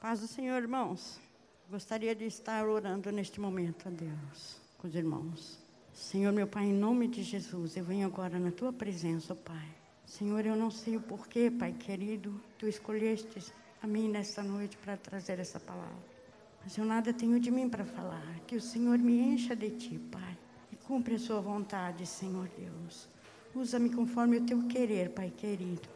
Paz 0.00 0.20
do 0.20 0.26
Senhor, 0.26 0.56
irmãos. 0.62 1.20
Gostaria 1.70 2.14
de 2.14 2.24
estar 2.24 2.66
orando 2.66 3.12
neste 3.12 3.38
momento 3.38 3.86
a 3.86 3.90
Deus, 3.90 4.58
com 4.78 4.88
os 4.88 4.94
irmãos. 4.94 5.58
Senhor, 5.92 6.32
meu 6.32 6.46
Pai, 6.46 6.64
em 6.64 6.72
nome 6.72 7.06
de 7.06 7.22
Jesus, 7.22 7.76
eu 7.76 7.84
venho 7.84 8.06
agora 8.06 8.38
na 8.38 8.50
tua 8.50 8.72
presença, 8.72 9.34
ó 9.34 9.36
Pai. 9.36 9.68
Senhor, 10.06 10.46
eu 10.46 10.56
não 10.56 10.70
sei 10.70 10.96
o 10.96 11.02
porquê, 11.02 11.50
Pai 11.50 11.74
querido, 11.74 12.40
tu 12.58 12.66
escolheste 12.66 13.52
a 13.82 13.86
mim 13.86 14.08
nesta 14.08 14.42
noite 14.42 14.74
para 14.78 14.96
trazer 14.96 15.38
essa 15.38 15.60
palavra. 15.60 16.02
Mas 16.64 16.78
eu 16.78 16.86
nada 16.86 17.12
tenho 17.12 17.38
de 17.38 17.50
mim 17.50 17.68
para 17.68 17.84
falar. 17.84 18.40
Que 18.46 18.56
o 18.56 18.60
Senhor 18.60 18.96
me 18.96 19.20
encha 19.20 19.54
de 19.54 19.68
ti, 19.68 19.98
Pai. 20.10 20.38
E 20.72 20.76
cumpre 20.76 21.16
a 21.16 21.18
sua 21.18 21.42
vontade, 21.42 22.06
Senhor 22.06 22.48
Deus. 22.56 23.06
Usa-me 23.54 23.90
conforme 23.90 24.38
o 24.38 24.46
teu 24.46 24.66
querer, 24.66 25.10
Pai 25.10 25.30
querido. 25.30 25.86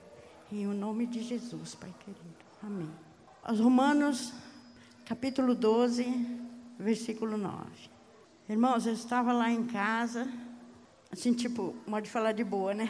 Em 0.52 0.66
o 0.66 0.74
nome 0.74 1.06
de 1.06 1.22
Jesus, 1.22 1.74
Pai 1.74 1.92
querido. 2.04 2.44
Amém. 2.62 3.03
Aos 3.46 3.60
Romanos, 3.60 4.32
capítulo 5.04 5.54
12, 5.54 6.02
versículo 6.78 7.36
9. 7.36 7.66
Irmãos, 8.48 8.86
eu 8.86 8.94
estava 8.94 9.34
lá 9.34 9.50
em 9.50 9.66
casa, 9.66 10.26
assim, 11.12 11.34
tipo, 11.34 11.76
modo 11.86 12.04
de 12.04 12.10
falar 12.10 12.32
de 12.32 12.42
boa, 12.42 12.72
né? 12.72 12.88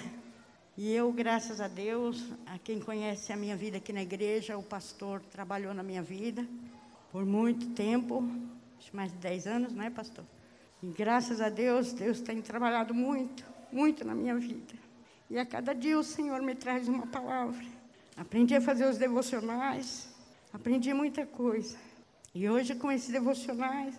E 0.77 0.93
eu, 0.93 1.11
graças 1.11 1.61
a 1.61 1.67
Deus, 1.67 2.31
a 2.47 2.57
quem 2.57 2.79
conhece 2.79 3.33
a 3.33 3.37
minha 3.37 3.57
vida 3.57 3.79
aqui 3.79 3.93
na 3.93 4.01
igreja, 4.01 4.57
o 4.57 4.63
pastor 4.63 5.21
trabalhou 5.23 5.75
na 5.75 5.83
minha 5.83 6.05
vida 6.05 6.47
por 7.11 7.27
muito 7.27 7.71
tempo, 7.71 8.23
mais 8.93 9.11
de 9.11 9.19
10 9.19 9.47
anos, 9.49 9.73
né, 9.73 9.91
pastor? 9.91 10.25
E 10.81 10.87
graças 10.87 11.41
a 11.41 11.49
Deus, 11.49 11.93
Deus 11.93 12.21
tem 12.21 12.41
trabalhado 12.41 12.95
muito, 12.95 13.45
muito 13.73 14.05
na 14.05 14.15
minha 14.15 14.37
vida. 14.37 14.75
E 15.29 15.37
a 15.37 15.45
cada 15.45 15.73
dia 15.73 15.99
o 15.99 16.05
Senhor 16.05 16.41
me 16.43 16.55
traz 16.55 16.87
uma 16.87 17.09
palavra. 17.09 17.67
Aprendi 18.17 18.55
a 18.55 18.61
fazer 18.61 18.89
os 18.89 18.97
devocionais, 18.97 20.14
Aprendi 20.55 20.95
muita 20.95 21.27
coisa. 21.27 21.77
E 22.33 22.49
hoje, 22.49 22.77
com 22.77 22.91
esses 22.93 23.11
devocionais, 23.11 23.97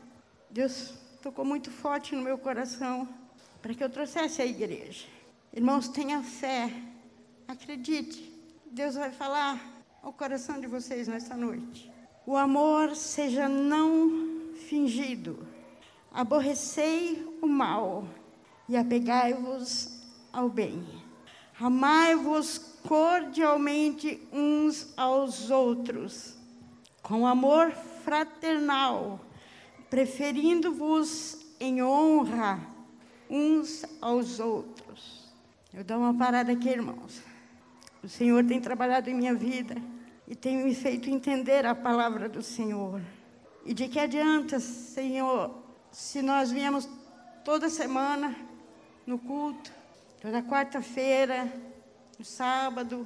Deus 0.49 0.93
tocou 1.21 1.43
muito 1.43 1.69
forte 1.69 2.15
no 2.15 2.21
meu 2.21 2.37
coração 2.37 3.09
para 3.61 3.73
que 3.73 3.83
eu 3.83 3.89
trouxesse 3.89 4.41
a 4.41 4.45
igreja. 4.45 5.05
Irmãos, 5.51 5.89
tenha 5.89 6.23
fé, 6.23 6.71
acredite, 7.45 8.31
Deus 8.71 8.95
vai 8.95 9.11
falar 9.11 9.61
ao 10.01 10.13
coração 10.13 10.61
de 10.61 10.65
vocês 10.65 11.09
nesta 11.09 11.35
noite. 11.35 11.91
O 12.25 12.37
amor 12.37 12.95
seja 12.95 13.49
não 13.49 14.53
fingido. 14.69 15.45
Aborrecei 16.09 17.37
o 17.41 17.47
mal 17.47 18.07
e 18.69 18.77
apegai-vos 18.77 19.99
ao 20.31 20.47
bem. 20.47 20.87
Amai-vos 21.59 22.57
cordialmente 22.81 24.25
uns 24.31 24.93
aos 24.95 25.51
outros 25.51 26.34
com 27.05 27.27
amor 27.27 27.71
fraternal, 28.03 29.19
preferindo-vos 29.91 31.37
em 31.59 31.83
honra 31.83 32.59
uns 33.29 33.85
aos 34.01 34.39
outros. 34.39 35.31
Eu 35.71 35.83
dou 35.83 35.97
uma 35.99 36.15
parada 36.15 36.51
aqui, 36.51 36.67
irmãos. 36.67 37.21
O 38.03 38.09
Senhor 38.09 38.43
tem 38.43 38.59
trabalhado 38.59 39.07
em 39.07 39.13
minha 39.13 39.35
vida 39.35 39.75
e 40.27 40.35
tem 40.35 40.57
me 40.57 40.73
feito 40.73 41.07
entender 41.07 41.63
a 41.67 41.75
palavra 41.75 42.27
do 42.27 42.41
Senhor. 42.41 42.99
E 43.63 43.71
de 43.71 43.87
que 43.87 43.99
adianta, 43.99 44.59
Senhor, 44.59 45.55
se 45.91 46.23
nós 46.23 46.51
viemos 46.51 46.89
toda 47.43 47.69
semana 47.69 48.35
no 49.05 49.19
culto, 49.19 49.71
toda 50.19 50.41
quarta-feira, 50.41 51.53
no 52.17 52.25
sábado, 52.25 53.05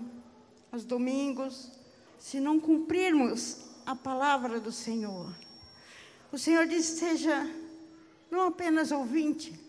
aos 0.72 0.86
domingos, 0.86 1.70
se 2.18 2.40
não 2.40 2.62
cumprirmos 2.62 3.69
a 3.90 3.96
palavra 3.96 4.60
do 4.60 4.72
Senhor. 4.72 5.34
O 6.32 6.38
Senhor 6.38 6.68
diz: 6.68 6.86
seja 6.86 7.50
não 8.30 8.42
apenas 8.42 8.92
ouvinte, 8.92 9.60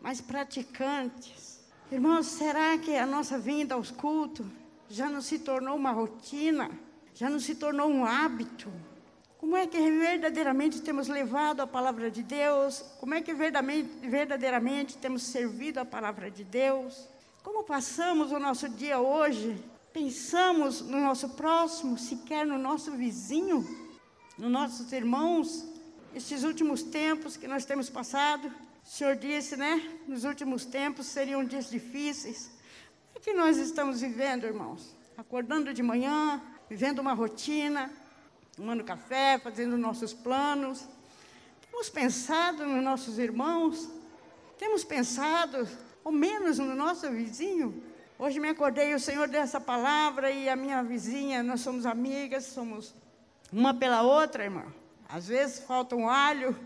mas 0.00 0.20
praticantes. 0.20 1.60
Irmãos, 1.90 2.26
será 2.26 2.76
que 2.76 2.96
a 2.96 3.06
nossa 3.06 3.38
vinda 3.38 3.76
aos 3.76 3.92
cultos 3.92 4.44
já 4.90 5.08
não 5.08 5.22
se 5.22 5.38
tornou 5.38 5.76
uma 5.76 5.92
rotina? 5.92 6.68
Já 7.14 7.30
não 7.30 7.38
se 7.38 7.54
tornou 7.54 7.88
um 7.88 8.04
hábito? 8.04 8.68
Como 9.38 9.56
é 9.56 9.64
que 9.64 9.78
verdadeiramente 9.78 10.82
temos 10.82 11.06
levado 11.06 11.60
a 11.60 11.66
palavra 11.66 12.10
de 12.10 12.24
Deus? 12.24 12.84
Como 12.98 13.14
é 13.14 13.20
que 13.20 13.32
verdadeiramente, 13.32 14.98
temos 14.98 15.22
servido 15.22 15.78
a 15.78 15.84
palavra 15.84 16.28
de 16.32 16.42
Deus? 16.42 17.08
Como 17.44 17.62
passamos 17.62 18.32
o 18.32 18.40
nosso 18.40 18.68
dia 18.68 18.98
hoje? 18.98 19.62
Pensamos 19.92 20.80
no 20.80 20.98
nosso 20.98 21.28
próximo, 21.30 21.98
sequer 21.98 22.46
no 22.46 22.56
nosso 22.56 22.92
vizinho, 22.92 23.66
nos 24.38 24.50
nossos 24.50 24.90
irmãos. 24.90 25.66
Esses 26.14 26.44
últimos 26.44 26.82
tempos 26.82 27.36
que 27.36 27.46
nós 27.46 27.66
temos 27.66 27.90
passado, 27.90 28.48
o 28.48 28.88
Senhor 28.88 29.16
disse, 29.16 29.54
né? 29.54 29.98
Nos 30.08 30.24
últimos 30.24 30.64
tempos 30.64 31.06
seriam 31.06 31.44
dias 31.44 31.68
difíceis. 31.70 32.50
O 33.14 33.20
que 33.20 33.34
nós 33.34 33.58
estamos 33.58 34.00
vivendo, 34.00 34.46
irmãos? 34.46 34.96
Acordando 35.16 35.74
de 35.74 35.82
manhã, 35.82 36.40
vivendo 36.70 37.00
uma 37.00 37.12
rotina, 37.12 37.92
tomando 38.56 38.82
café, 38.84 39.38
fazendo 39.38 39.76
nossos 39.76 40.14
planos. 40.14 40.88
Temos 41.70 41.90
pensado 41.90 42.66
nos 42.66 42.82
nossos 42.82 43.18
irmãos? 43.18 43.88
Temos 44.58 44.84
pensado, 44.84 45.68
ao 46.02 46.12
menos 46.12 46.58
no 46.58 46.74
nosso 46.74 47.10
vizinho? 47.10 47.91
Hoje 48.24 48.38
me 48.38 48.50
acordei, 48.50 48.94
o 48.94 49.00
Senhor 49.00 49.26
deu 49.26 49.40
essa 49.40 49.60
palavra 49.60 50.30
e 50.30 50.48
a 50.48 50.54
minha 50.54 50.80
vizinha, 50.80 51.42
nós 51.42 51.60
somos 51.60 51.84
amigas, 51.84 52.44
somos 52.44 52.94
uma 53.52 53.74
pela 53.74 54.02
outra, 54.02 54.44
irmã. 54.44 54.64
Às 55.08 55.26
vezes 55.26 55.58
falta 55.58 55.96
um 55.96 56.08
alho 56.08 56.56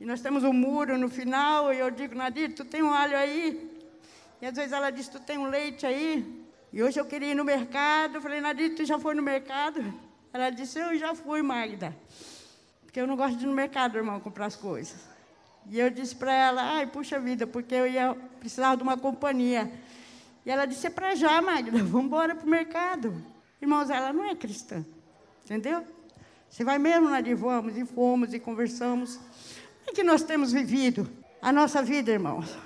e 0.00 0.06
nós 0.06 0.20
temos 0.20 0.44
um 0.44 0.52
muro 0.52 0.96
no 0.96 1.08
final 1.08 1.74
e 1.74 1.80
eu 1.80 1.90
digo, 1.90 2.14
Nadir, 2.14 2.54
tu 2.54 2.64
tem 2.64 2.80
um 2.80 2.92
alho 2.92 3.16
aí? 3.16 3.76
E 4.40 4.46
às 4.46 4.54
vezes 4.54 4.70
ela 4.70 4.90
diz, 4.90 5.08
tu 5.08 5.18
tem 5.18 5.36
um 5.36 5.48
leite 5.48 5.84
aí? 5.84 6.46
E 6.72 6.80
hoje 6.80 7.00
eu 7.00 7.04
queria 7.04 7.32
ir 7.32 7.34
no 7.34 7.44
mercado, 7.44 8.18
eu 8.18 8.22
falei, 8.22 8.40
Nadir, 8.40 8.76
tu 8.76 8.84
já 8.84 8.96
foi 8.96 9.16
no 9.16 9.22
mercado? 9.22 9.82
Ela 10.32 10.48
disse, 10.50 10.78
eu 10.78 10.96
já 10.96 11.12
fui, 11.12 11.42
Magda. 11.42 11.92
Porque 12.84 13.00
eu 13.00 13.06
não 13.08 13.16
gosto 13.16 13.36
de 13.36 13.42
ir 13.42 13.48
no 13.48 13.54
mercado, 13.54 13.96
irmão, 13.96 14.20
comprar 14.20 14.46
as 14.46 14.54
coisas. 14.54 14.94
E 15.68 15.76
eu 15.76 15.90
disse 15.90 16.14
para 16.14 16.32
ela, 16.32 16.62
ai, 16.62 16.86
puxa 16.86 17.18
vida, 17.18 17.48
porque 17.48 17.74
eu 17.74 17.84
ia 17.84 18.16
precisar 18.38 18.76
de 18.76 18.84
uma 18.84 18.96
companhia. 18.96 19.68
E 20.44 20.50
ela 20.50 20.66
disse: 20.66 20.86
é 20.86 20.90
para 20.90 21.14
já, 21.14 21.40
Magda, 21.40 21.78
vamos 21.84 22.06
embora 22.06 22.34
para 22.34 22.46
o 22.46 22.50
mercado. 22.50 23.14
Irmãos, 23.60 23.90
ela 23.90 24.12
não 24.12 24.24
é 24.24 24.34
cristã, 24.34 24.84
entendeu? 25.44 25.84
Você 26.48 26.62
vai 26.62 26.78
mesmo 26.78 27.08
lá 27.08 27.20
de 27.20 27.34
vamos, 27.34 27.76
e 27.76 27.84
fomos, 27.84 28.32
e 28.34 28.38
conversamos. 28.38 29.18
O 29.88 29.92
que 29.92 30.02
nós 30.02 30.22
temos 30.22 30.52
vivido? 30.52 31.08
A 31.42 31.52
nossa 31.52 31.82
vida, 31.82 32.10
irmãos. 32.10 32.56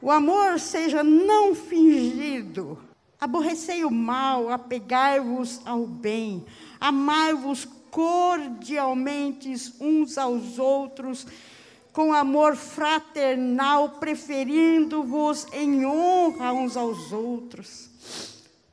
O 0.00 0.10
amor 0.10 0.60
seja 0.60 1.02
não 1.02 1.54
fingido. 1.54 2.78
Aborrecei 3.20 3.84
o 3.84 3.90
mal, 3.90 4.50
apegai-vos 4.50 5.60
ao 5.64 5.86
bem. 5.86 6.44
Amai-vos 6.78 7.64
cordialmente 7.90 9.54
uns 9.80 10.18
aos 10.18 10.58
outros 10.58 11.26
com 11.94 12.12
amor 12.12 12.56
fraternal, 12.56 13.88
preferindo-vos 14.00 15.46
em 15.52 15.86
honra 15.86 16.52
uns 16.52 16.76
aos 16.76 17.12
outros. 17.12 17.88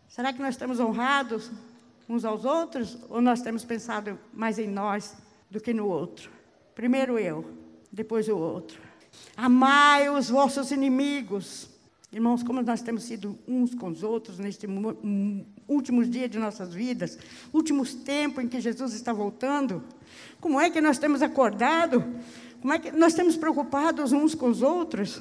Será 0.09 0.33
que 0.33 0.41
nós 0.41 0.55
estamos 0.55 0.79
honrados 0.79 1.51
uns 2.09 2.25
aos 2.25 2.43
outros 2.45 2.97
ou 3.09 3.21
nós 3.21 3.43
temos 3.43 3.63
pensado 3.63 4.19
mais 4.33 4.57
em 4.57 4.67
nós 4.67 5.15
do 5.51 5.61
que 5.61 5.71
no 5.71 5.87
outro? 5.87 6.31
Primeiro 6.73 7.19
eu, 7.19 7.45
depois 7.91 8.27
o 8.27 8.35
outro. 8.35 8.81
Amai 9.37 10.09
os 10.09 10.31
vossos 10.31 10.71
inimigos. 10.71 11.69
Irmãos, 12.11 12.41
como 12.41 12.63
nós 12.63 12.81
temos 12.81 13.03
sido 13.03 13.37
uns 13.47 13.75
com 13.75 13.89
os 13.89 14.01
outros 14.01 14.39
nestes 14.39 14.67
últimos 15.67 16.09
dias 16.09 16.29
de 16.29 16.39
nossas 16.39 16.73
vidas, 16.73 17.19
últimos 17.53 17.93
tempos 17.93 18.43
em 18.43 18.47
que 18.47 18.59
Jesus 18.59 18.93
está 18.93 19.13
voltando, 19.13 19.83
como 20.39 20.59
é 20.59 20.71
que 20.71 20.81
nós 20.81 20.97
temos 20.97 21.21
acordado 21.21 22.03
como 22.61 22.73
é 22.73 22.79
que 22.79 22.91
nós 22.91 23.13
estamos 23.13 23.35
preocupados 23.35 24.11
uns 24.11 24.35
com 24.35 24.47
os 24.47 24.61
outros? 24.61 25.19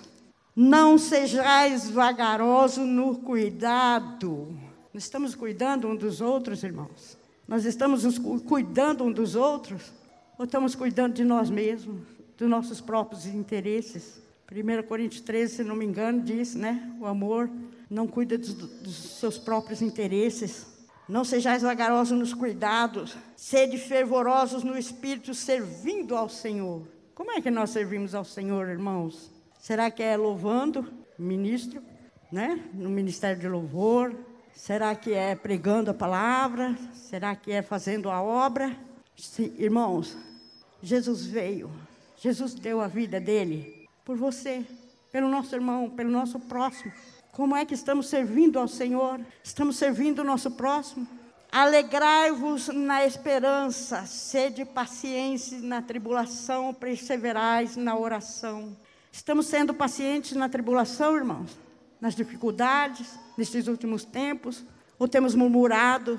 Não 0.55 0.99
sejais 0.99 1.89
vagarosos 1.91 2.87
no 2.87 3.17
cuidado. 3.17 4.55
Nós 4.93 5.05
estamos 5.05 5.35
cuidando 5.35 5.89
um 5.89 5.97
dos 5.97 6.21
outros, 6.21 6.63
irmãos. 6.63 7.17
Nós 7.49 7.65
estamos 7.65 8.05
cuidando 8.47 9.05
um 9.05 9.11
dos 9.11 9.35
outros 9.35 9.91
ou 10.39 10.45
estamos 10.45 10.75
cuidando 10.75 11.15
de 11.15 11.25
nós 11.25 11.49
mesmos, 11.51 12.03
dos 12.37 12.49
nossos 12.49 12.81
próprios 12.81 13.27
interesses? 13.27 14.21
1 14.51 14.87
Coríntios 14.87 15.23
13, 15.23 15.57
se 15.57 15.65
não 15.65 15.77
me 15.77 15.85
engano, 15.85 16.23
diz, 16.23 16.55
né? 16.55 16.93
O 17.01 17.07
amor 17.07 17.51
não 17.89 18.07
cuida 18.07 18.37
dos, 18.37 18.55
dos 18.55 18.97
seus 19.19 19.39
próprios 19.39 19.81
interesses. 19.81 20.67
Não 21.09 21.25
sejais 21.25 21.63
vagarosos 21.63 22.19
nos 22.19 22.35
cuidados, 22.35 23.17
sede 23.37 23.79
fervorosos 23.79 24.63
no 24.63 24.77
espírito, 24.77 25.35
servindo 25.35 26.17
ao 26.17 26.29
Senhor. 26.29 27.00
Como 27.21 27.33
é 27.33 27.41
que 27.43 27.51
nós 27.51 27.69
servimos 27.69 28.15
ao 28.15 28.25
Senhor, 28.25 28.67
irmãos? 28.71 29.31
Será 29.59 29.91
que 29.91 30.03
é 30.03 30.17
louvando, 30.17 30.91
ministro, 31.19 31.83
né? 32.33 32.65
No 32.73 32.89
ministério 32.89 33.39
de 33.39 33.47
louvor? 33.47 34.17
Será 34.55 34.95
que 34.95 35.13
é 35.13 35.35
pregando 35.35 35.91
a 35.91 35.95
palavra? 35.95 36.75
Será 36.95 37.37
que 37.37 37.53
é 37.53 37.61
fazendo 37.61 38.09
a 38.09 38.23
obra? 38.23 38.75
Sim, 39.19 39.53
irmãos, 39.59 40.17
Jesus 40.83 41.27
veio, 41.27 41.71
Jesus 42.17 42.55
deu 42.55 42.81
a 42.81 42.87
vida 42.87 43.21
dele 43.21 43.87
por 44.03 44.17
você, 44.17 44.65
pelo 45.13 45.29
nosso 45.29 45.55
irmão, 45.55 45.91
pelo 45.91 46.11
nosso 46.11 46.41
próximo. 46.41 46.91
Como 47.33 47.55
é 47.55 47.67
que 47.67 47.75
estamos 47.75 48.09
servindo 48.09 48.59
ao 48.59 48.67
Senhor? 48.67 49.21
Estamos 49.45 49.77
servindo 49.77 50.21
o 50.21 50.25
nosso 50.25 50.53
próximo? 50.53 51.07
Alegrai-vos 51.53 52.69
na 52.69 53.05
esperança, 53.05 54.07
sede 54.07 54.65
pacientes 54.65 55.61
na 55.61 55.83
tribulação, 55.83 56.73
perseverais 56.73 57.77
na 57.77 57.99
oração. 57.99 58.77
Estamos 59.11 59.47
sendo 59.47 59.75
pacientes 59.75 60.37
na 60.37 60.49
tribulação, 60.49 61.17
irmãos? 61.17 61.59
Nas 62.01 62.15
dificuldades, 62.15 63.19
nestes 63.37 63.67
últimos 63.67 64.05
tempos? 64.05 64.65
Ou 64.97 65.09
temos 65.09 65.35
murmurado? 65.35 66.19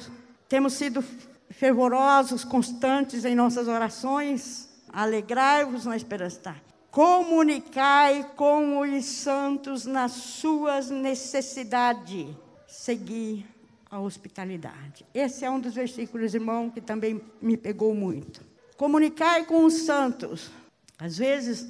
Temos 0.49 0.73
sido 0.73 1.01
fervorosos, 1.49 2.43
constantes 2.43 3.23
em 3.23 3.33
nossas 3.33 3.69
orações? 3.69 4.69
Alegrai-vos 4.91 5.85
na 5.85 5.95
esperança. 5.95 6.53
Comunicai 6.91 8.29
com 8.35 8.79
os 8.81 9.05
santos 9.05 9.85
nas 9.85 10.11
suas 10.11 10.89
necessidades. 10.89 12.27
Seguir 12.67 13.45
a 13.91 13.99
hospitalidade. 13.99 15.05
Esse 15.13 15.43
é 15.43 15.51
um 15.51 15.59
dos 15.59 15.75
versículos, 15.75 16.33
irmão, 16.33 16.69
que 16.69 16.79
também 16.79 17.21
me 17.41 17.57
pegou 17.57 17.93
muito. 17.93 18.41
Comunicai 18.77 19.45
com 19.45 19.65
os 19.65 19.73
santos. 19.73 20.49
Às 20.97 21.17
vezes, 21.17 21.67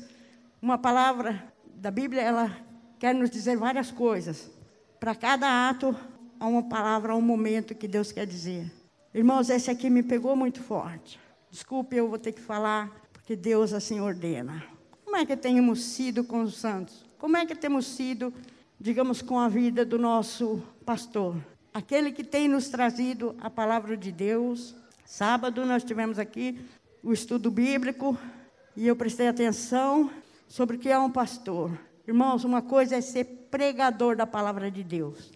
uma 0.61 0.77
palavra 0.77 1.51
da 1.73 1.89
Bíblia, 1.89 2.21
ela 2.21 2.55
quer 2.99 3.15
nos 3.15 3.31
dizer 3.31 3.57
várias 3.57 3.89
coisas. 3.89 4.51
Para 4.99 5.15
cada 5.15 5.67
ato, 5.67 5.95
há 6.39 6.45
uma 6.45 6.61
palavra, 6.61 7.13
há 7.13 7.15
um 7.15 7.21
momento 7.21 7.73
que 7.73 7.87
Deus 7.87 8.11
quer 8.11 8.27
dizer. 8.27 8.71
Irmãos, 9.13 9.49
esse 9.49 9.71
aqui 9.71 9.89
me 9.89 10.03
pegou 10.03 10.35
muito 10.35 10.61
forte. 10.61 11.19
Desculpe, 11.49 11.95
eu 11.95 12.07
vou 12.07 12.19
ter 12.19 12.33
que 12.33 12.41
falar, 12.41 13.09
porque 13.11 13.35
Deus 13.35 13.73
assim 13.73 13.99
ordena. 13.99 14.63
Como 15.03 15.17
é 15.17 15.25
que 15.25 15.35
temos 15.35 15.83
sido 15.83 16.23
com 16.23 16.43
os 16.43 16.55
santos? 16.55 17.03
Como 17.17 17.35
é 17.35 17.45
que 17.47 17.55
temos 17.55 17.87
sido, 17.87 18.31
digamos, 18.79 19.23
com 19.23 19.39
a 19.39 19.49
vida 19.49 19.83
do 19.83 19.97
nosso 19.97 20.61
pastor? 20.85 21.35
Aquele 21.73 22.11
que 22.11 22.23
tem 22.23 22.47
nos 22.47 22.69
trazido 22.69 23.35
a 23.39 23.49
palavra 23.49 23.95
de 23.95 24.11
Deus. 24.11 24.75
Sábado 25.05 25.65
nós 25.65 25.83
tivemos 25.83 26.19
aqui 26.19 26.59
o 27.03 27.11
estudo 27.11 27.49
bíblico 27.49 28.17
e 28.75 28.87
eu 28.87 28.95
prestei 28.95 29.27
atenção 29.27 30.11
sobre 30.47 30.75
o 30.75 30.79
que 30.79 30.89
é 30.89 30.99
um 30.99 31.09
pastor. 31.09 31.71
Irmãos, 32.07 32.43
uma 32.43 32.61
coisa 32.61 32.95
é 32.95 33.01
ser 33.01 33.25
pregador 33.49 34.15
da 34.15 34.27
palavra 34.27 34.69
de 34.69 34.83
Deus. 34.83 35.31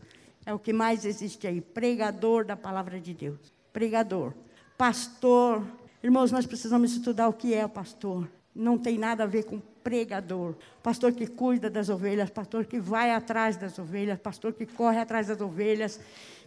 É 0.46 0.54
o 0.54 0.60
que 0.60 0.72
mais 0.72 1.06
existe 1.06 1.48
aí, 1.48 1.60
pregador 1.60 2.46
da 2.46 2.56
palavra 2.56 3.00
de 3.00 3.14
Deus. 3.14 3.40
Pregador. 3.74 4.34
Pastor. 4.78 5.66
Irmãos, 6.04 6.32
nós 6.32 6.46
precisamos 6.46 6.92
estudar 6.92 7.28
o 7.28 7.34
que 7.34 7.54
é 7.54 7.66
o 7.66 7.70
pastor. 7.70 8.30
Não 8.54 8.78
tem 8.78 8.98
nada 8.98 9.24
a 9.24 9.28
ver 9.28 9.44
com 9.44 9.62
pregador, 9.86 10.56
pastor 10.82 11.14
que 11.14 11.28
cuida 11.28 11.70
das 11.70 11.90
ovelhas, 11.90 12.32
pastor 12.32 12.66
que 12.66 12.80
vai 12.80 13.12
atrás 13.12 13.56
das 13.56 13.78
ovelhas, 13.78 14.20
pastor 14.20 14.52
que 14.54 14.66
corre 14.66 14.98
atrás 14.98 15.28
das 15.28 15.40
ovelhas, 15.40 16.00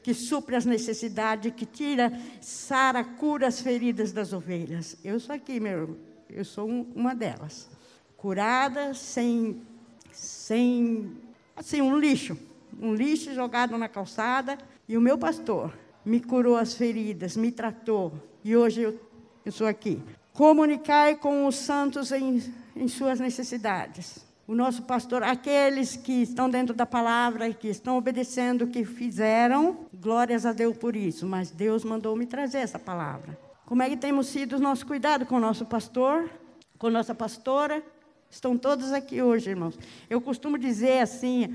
que 0.02 0.12
supre 0.12 0.56
as 0.56 0.64
necessidades, 0.64 1.54
que 1.54 1.64
tira, 1.64 2.12
sara, 2.40 3.04
cura 3.04 3.46
as 3.46 3.60
feridas 3.60 4.10
das 4.10 4.32
ovelhas. 4.32 4.96
Eu 5.04 5.20
sou 5.20 5.36
aqui, 5.36 5.60
meu, 5.60 5.96
eu 6.28 6.44
sou 6.44 6.68
um, 6.68 6.84
uma 6.96 7.14
delas. 7.14 7.70
Curada, 8.16 8.92
sem, 8.92 9.62
sem, 10.10 11.16
assim, 11.54 11.80
um 11.80 11.96
lixo, 11.96 12.36
um 12.80 12.92
lixo 12.92 13.32
jogado 13.32 13.78
na 13.78 13.88
calçada, 13.88 14.58
e 14.88 14.96
o 14.96 15.00
meu 15.00 15.16
pastor 15.16 15.72
me 16.04 16.18
curou 16.18 16.56
as 16.56 16.74
feridas, 16.74 17.36
me 17.36 17.52
tratou, 17.52 18.12
e 18.42 18.56
hoje 18.56 18.80
eu, 18.80 19.00
eu 19.46 19.52
sou 19.52 19.68
aqui. 19.68 20.02
Comunicai 20.38 21.16
com 21.16 21.46
os 21.46 21.56
santos 21.56 22.12
em 22.12 22.40
em 22.78 22.86
suas 22.86 23.18
necessidades. 23.18 24.24
O 24.46 24.54
nosso 24.54 24.82
pastor, 24.82 25.22
aqueles 25.22 25.96
que 25.96 26.22
estão 26.22 26.48
dentro 26.48 26.74
da 26.74 26.86
palavra, 26.86 27.52
que 27.52 27.68
estão 27.68 27.98
obedecendo 27.98 28.62
o 28.62 28.68
que 28.68 28.84
fizeram, 28.84 29.86
glórias 29.92 30.46
a 30.46 30.52
Deus 30.52 30.76
por 30.76 30.96
isso, 30.96 31.26
mas 31.26 31.50
Deus 31.50 31.84
mandou 31.84 32.16
me 32.16 32.24
trazer 32.24 32.58
essa 32.58 32.78
palavra. 32.78 33.38
Como 33.66 33.82
é 33.82 33.90
que 33.90 33.96
temos 33.96 34.28
sido 34.28 34.56
o 34.56 34.60
nosso 34.60 34.86
cuidado 34.86 35.26
com 35.26 35.34
o 35.34 35.40
nosso 35.40 35.66
pastor, 35.66 36.30
com 36.78 36.88
nossa 36.88 37.14
pastora? 37.14 37.82
Estão 38.30 38.56
todos 38.56 38.92
aqui 38.92 39.20
hoje, 39.20 39.50
irmãos. 39.50 39.78
Eu 40.08 40.20
costumo 40.20 40.56
dizer 40.56 41.00
assim: 41.00 41.54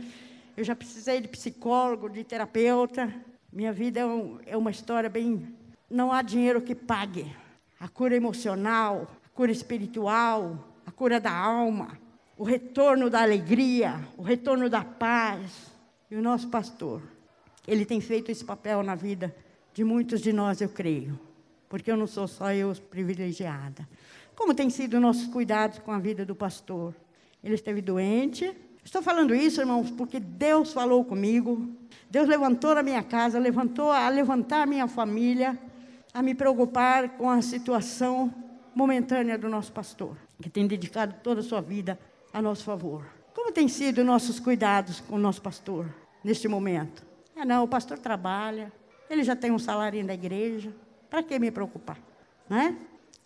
eu 0.55 0.63
já 0.63 0.75
precisei 0.75 1.19
de 1.19 1.27
psicólogo, 1.27 2.09
de 2.09 2.23
terapeuta. 2.23 3.11
Minha 3.51 3.73
vida 3.73 4.01
é, 4.01 4.05
um, 4.05 4.39
é 4.45 4.57
uma 4.57 4.69
história 4.69 5.09
bem. 5.09 5.55
Não 5.89 6.11
há 6.11 6.21
dinheiro 6.21 6.61
que 6.61 6.75
pague. 6.75 7.42
A 7.83 7.89
cura 7.89 8.15
emocional, 8.15 9.09
a 9.25 9.29
cura 9.35 9.51
espiritual, 9.51 10.57
a 10.85 10.91
cura 10.91 11.19
da 11.19 11.35
alma, 11.35 11.99
o 12.37 12.45
retorno 12.45 13.09
da 13.09 13.21
alegria, 13.21 13.99
o 14.17 14.21
retorno 14.21 14.69
da 14.69 14.85
paz. 14.85 15.69
E 16.09 16.15
o 16.15 16.21
nosso 16.21 16.47
pastor, 16.47 17.01
ele 17.67 17.83
tem 17.83 17.99
feito 17.99 18.31
esse 18.31 18.45
papel 18.45 18.83
na 18.83 18.95
vida 18.95 19.35
de 19.73 19.83
muitos 19.83 20.21
de 20.21 20.31
nós, 20.31 20.61
eu 20.61 20.69
creio, 20.69 21.19
porque 21.67 21.91
eu 21.91 21.97
não 21.97 22.07
sou 22.07 22.25
só 22.25 22.53
eu 22.53 22.73
privilegiada. 22.89 23.85
Como 24.33 24.53
tem 24.53 24.69
sido 24.69 24.97
nossos 24.97 25.27
cuidados 25.27 25.79
com 25.79 25.91
a 25.91 25.99
vida 25.99 26.25
do 26.25 26.33
pastor? 26.33 26.95
Ele 27.43 27.55
esteve 27.55 27.81
doente. 27.81 28.55
Estou 28.81 29.01
falando 29.01 29.35
isso, 29.35 29.59
irmãos, 29.59 29.91
porque 29.91 30.21
Deus 30.21 30.71
falou 30.71 31.03
comigo. 31.03 31.69
Deus 32.09 32.29
levantou 32.29 32.71
a 32.77 32.81
minha 32.81 33.03
casa, 33.03 33.37
levantou 33.37 33.91
a 33.91 34.07
levantar 34.07 34.61
a 34.61 34.65
minha 34.65 34.87
família, 34.87 35.59
a 36.13 36.21
me 36.21 36.35
preocupar 36.35 37.17
com 37.17 37.29
a 37.29 37.41
situação 37.41 38.33
momentânea 38.75 39.37
do 39.37 39.49
nosso 39.49 39.71
pastor 39.71 40.15
que 40.41 40.49
tem 40.49 40.67
dedicado 40.67 41.15
toda 41.23 41.39
a 41.39 41.43
sua 41.43 41.61
vida 41.61 41.97
a 42.33 42.41
nosso 42.41 42.63
favor. 42.65 43.05
Como 43.33 43.51
tem 43.51 43.67
sido 43.67 44.03
nossos 44.03 44.39
cuidados 44.39 44.99
com 44.99 45.15
o 45.15 45.19
nosso 45.19 45.41
pastor 45.41 45.87
neste 46.23 46.47
momento? 46.47 47.03
É 47.35 47.45
não, 47.45 47.63
o 47.63 47.67
pastor 47.67 47.97
trabalha, 47.97 48.71
ele 49.09 49.23
já 49.23 49.35
tem 49.35 49.51
um 49.51 49.59
salário 49.59 50.05
da 50.05 50.13
igreja, 50.13 50.73
para 51.09 51.23
que 51.23 51.37
me 51.39 51.49
preocupar? 51.49 51.97
Né? 52.49 52.77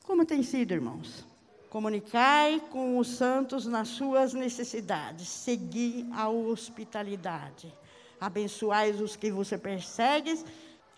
Como 0.04 0.26
tem 0.26 0.44
sido, 0.44 0.74
irmãos? 0.74 1.26
Comunicai 1.70 2.62
com 2.70 2.98
os 2.98 3.10
santos 3.10 3.66
nas 3.66 3.90
suas 3.90 4.34
necessidades, 4.34 5.28
segui 5.28 6.08
a 6.14 6.30
hospitalidade. 6.30 7.74
Abençoai 8.20 8.92
os 8.92 9.16
que 9.16 9.30
você 9.32 9.58
persegue, 9.58 10.40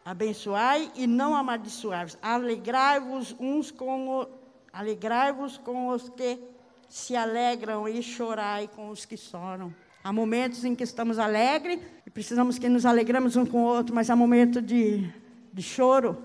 abençoai 0.09 0.91
e 0.95 1.05
não 1.05 1.35
amaldiçoai. 1.35 2.07
Alegrai-vos 2.19 3.35
uns 3.39 3.69
com 3.69 4.27
Alegrai-vos 4.73 5.57
com 5.57 5.89
os 5.89 6.09
que 6.09 6.39
se 6.87 7.15
alegram 7.15 7.87
e 7.87 8.01
chorai 8.01 8.67
com 8.67 8.89
os 8.89 9.05
que 9.05 9.17
choram. 9.17 9.73
Há 10.03 10.13
momentos 10.13 10.63
em 10.63 10.73
que 10.73 10.83
estamos 10.83 11.19
alegres 11.19 11.79
e 12.05 12.09
precisamos 12.09 12.57
que 12.57 12.69
nos 12.69 12.85
alegramos 12.85 13.35
um 13.35 13.45
com 13.45 13.63
o 13.63 13.67
outro, 13.67 13.93
mas 13.93 14.09
há 14.09 14.15
momentos 14.15 14.65
de, 14.65 15.11
de 15.51 15.61
choro, 15.61 16.17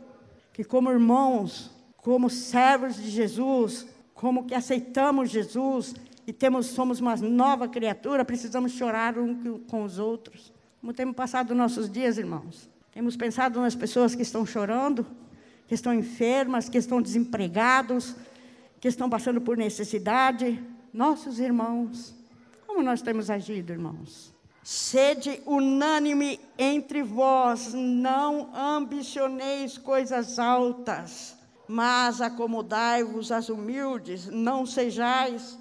que 0.53 0.63
como 0.63 0.91
irmãos, 0.91 1.71
como 1.97 2.31
servos 2.31 2.97
de 2.97 3.11
Jesus, 3.11 3.87
como 4.15 4.47
que 4.47 4.55
aceitamos 4.55 5.31
Jesus 5.31 5.95
e 6.27 6.33
temos, 6.33 6.67
somos 6.67 7.01
uma 7.01 7.17
nova 7.17 7.67
criatura, 7.67 8.25
precisamos 8.25 8.73
chorar 8.73 9.19
um 9.19 9.59
com 9.61 9.83
os 9.83 9.99
outros. 9.99 10.53
Como 10.81 10.93
temos 10.93 11.17
passado 11.17 11.55
nossos 11.55 11.91
dias, 11.91 12.19
irmãos? 12.19 12.69
Temos 12.95 13.17
pensado 13.17 13.61
nas 13.61 13.75
pessoas 13.75 14.15
que 14.15 14.23
estão 14.23 14.47
chorando, 14.47 15.05
que 15.67 15.75
estão 15.75 15.93
enfermas, 15.93 16.69
que 16.69 16.79
estão 16.79 17.03
desempregados, 17.03 18.15
que 18.81 18.87
estão 18.87 19.11
passando 19.11 19.41
por 19.41 19.57
necessidade, 19.57 20.63
nossos 20.93 21.41
irmãos. 21.41 22.15
Como 22.65 22.85
nós 22.85 23.03
temos 23.03 23.31
agido, 23.31 23.73
irmãos? 23.73 24.33
Sede 24.63 25.43
unânime 25.45 26.39
entre 26.57 27.03
vós, 27.03 27.75
não 27.75 28.55
ambicioneis 28.55 29.77
coisas 29.77 30.39
altas, 30.39 31.37
mas 31.67 32.21
acomodai-vos 32.21 33.33
às 33.33 33.49
humildes, 33.49 34.29
não 34.29 34.65
sejais 34.65 35.59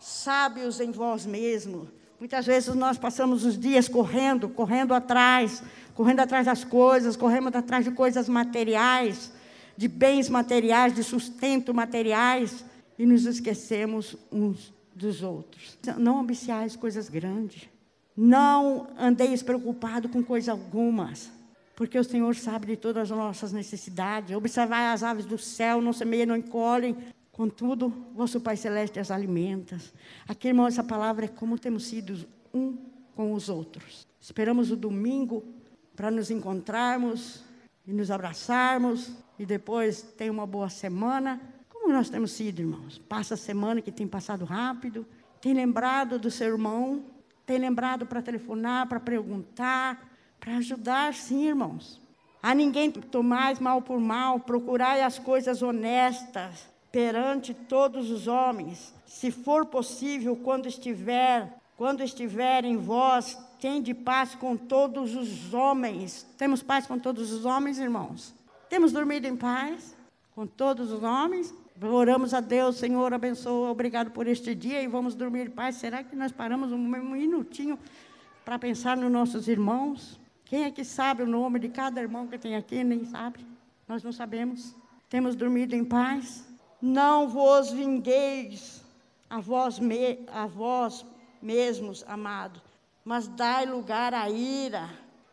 sábios 0.00 0.78
em 0.78 0.92
vós 0.92 1.26
mesmos. 1.26 1.88
Muitas 2.20 2.46
vezes 2.46 2.74
nós 2.74 2.98
passamos 2.98 3.44
os 3.44 3.58
dias 3.58 3.88
correndo, 3.88 4.48
correndo 4.48 4.92
atrás, 4.92 5.62
correndo 5.98 6.20
atrás 6.20 6.46
das 6.46 6.62
coisas, 6.62 7.16
correndo 7.16 7.48
atrás 7.56 7.84
de 7.84 7.90
coisas 7.90 8.28
materiais, 8.28 9.32
de 9.76 9.88
bens 9.88 10.28
materiais, 10.28 10.94
de 10.94 11.02
sustento 11.02 11.74
materiais, 11.74 12.64
e 12.96 13.04
nos 13.04 13.26
esquecemos 13.26 14.16
uns 14.30 14.72
dos 14.94 15.24
outros. 15.24 15.76
Não 15.96 16.20
ambiciais 16.20 16.76
coisas 16.76 17.08
grandes. 17.08 17.68
Não 18.16 18.86
andeis 18.96 19.42
preocupado 19.42 20.08
com 20.08 20.22
coisas 20.22 20.48
algumas, 20.48 21.32
porque 21.74 21.98
o 21.98 22.04
Senhor 22.04 22.36
sabe 22.36 22.68
de 22.68 22.76
todas 22.76 23.10
as 23.10 23.18
nossas 23.18 23.52
necessidades. 23.52 24.36
Observai 24.36 24.92
as 24.92 25.02
aves 25.02 25.26
do 25.26 25.36
céu, 25.36 25.80
não 25.80 25.92
semeiam, 25.92 26.28
não 26.28 26.36
encolhem, 26.36 26.96
contudo, 27.32 27.92
vosso 28.14 28.40
Pai 28.40 28.56
Celeste 28.56 29.00
as 29.00 29.10
alimenta. 29.10 29.76
Aqui, 30.28 30.46
irmão, 30.46 30.68
essa 30.68 30.84
palavra 30.84 31.24
é 31.24 31.28
como 31.28 31.58
temos 31.58 31.86
sido 31.86 32.24
um 32.54 32.78
com 33.16 33.32
os 33.32 33.48
outros. 33.48 34.06
Esperamos 34.20 34.70
o 34.70 34.76
domingo 34.76 35.57
para 35.98 36.12
nos 36.12 36.30
encontrarmos 36.30 37.42
e 37.84 37.92
nos 37.92 38.08
abraçarmos 38.08 39.10
e 39.36 39.44
depois 39.44 40.00
ter 40.00 40.30
uma 40.30 40.46
boa 40.46 40.68
semana. 40.68 41.40
Como 41.68 41.92
nós 41.92 42.08
temos 42.08 42.30
sido, 42.30 42.60
irmãos? 42.60 42.98
Passa 42.98 43.34
a 43.34 43.36
semana 43.36 43.82
que 43.82 43.90
tem 43.90 44.06
passado 44.06 44.44
rápido, 44.44 45.04
tem 45.40 45.52
lembrado 45.52 46.16
do 46.16 46.30
seu 46.30 46.46
irmão, 46.46 47.04
tem 47.44 47.58
lembrado 47.58 48.06
para 48.06 48.22
telefonar, 48.22 48.88
para 48.88 49.00
perguntar, 49.00 50.08
para 50.38 50.58
ajudar, 50.58 51.14
sim, 51.14 51.48
irmãos. 51.48 52.00
A 52.40 52.54
ninguém 52.54 52.92
tomais 52.92 53.58
mal 53.58 53.82
por 53.82 53.98
mal, 53.98 54.38
procurai 54.38 55.02
as 55.02 55.18
coisas 55.18 55.62
honestas 55.62 56.68
perante 56.92 57.52
todos 57.52 58.08
os 58.08 58.28
homens. 58.28 58.94
Se 59.04 59.32
for 59.32 59.66
possível, 59.66 60.36
quando 60.36 60.68
estiver, 60.68 61.57
quando 61.78 62.02
estiver 62.02 62.64
em 62.64 62.76
vós, 62.76 63.38
tende 63.60 63.94
paz 63.94 64.34
com 64.34 64.56
todos 64.56 65.14
os 65.14 65.54
homens. 65.54 66.26
Temos 66.36 66.60
paz 66.60 66.88
com 66.88 66.98
todos 66.98 67.30
os 67.30 67.44
homens, 67.44 67.78
irmãos? 67.78 68.34
Temos 68.68 68.90
dormido 68.90 69.28
em 69.28 69.36
paz 69.36 69.96
com 70.34 70.44
todos 70.44 70.90
os 70.90 71.04
homens? 71.04 71.54
Oramos 71.80 72.34
a 72.34 72.40
Deus, 72.40 72.78
Senhor, 72.78 73.14
abençoa, 73.14 73.70
obrigado 73.70 74.10
por 74.10 74.26
este 74.26 74.56
dia 74.56 74.82
e 74.82 74.88
vamos 74.88 75.14
dormir 75.14 75.46
em 75.46 75.50
paz. 75.50 75.76
Será 75.76 76.02
que 76.02 76.16
nós 76.16 76.32
paramos 76.32 76.72
um 76.72 76.78
minutinho 76.78 77.78
para 78.44 78.58
pensar 78.58 78.96
nos 78.96 79.12
nossos 79.12 79.46
irmãos? 79.46 80.18
Quem 80.46 80.64
é 80.64 80.72
que 80.72 80.82
sabe 80.82 81.22
o 81.22 81.28
nome 81.28 81.60
de 81.60 81.68
cada 81.68 82.02
irmão 82.02 82.26
que 82.26 82.38
tem 82.38 82.56
aqui? 82.56 82.82
Nem 82.82 83.04
sabe. 83.04 83.46
Nós 83.86 84.02
não 84.02 84.10
sabemos. 84.10 84.74
Temos 85.08 85.36
dormido 85.36 85.76
em 85.76 85.84
paz? 85.84 86.44
Não 86.82 87.28
vos 87.28 87.70
vingueis 87.70 88.84
a 89.30 89.38
vós, 89.38 89.78
me, 89.78 90.18
a 90.26 90.44
vós 90.44 91.06
mesmos, 91.42 92.04
amados, 92.06 92.62
mas 93.04 93.28
dai 93.28 93.66
lugar 93.66 94.14
à 94.14 94.28
ira. 94.28 94.88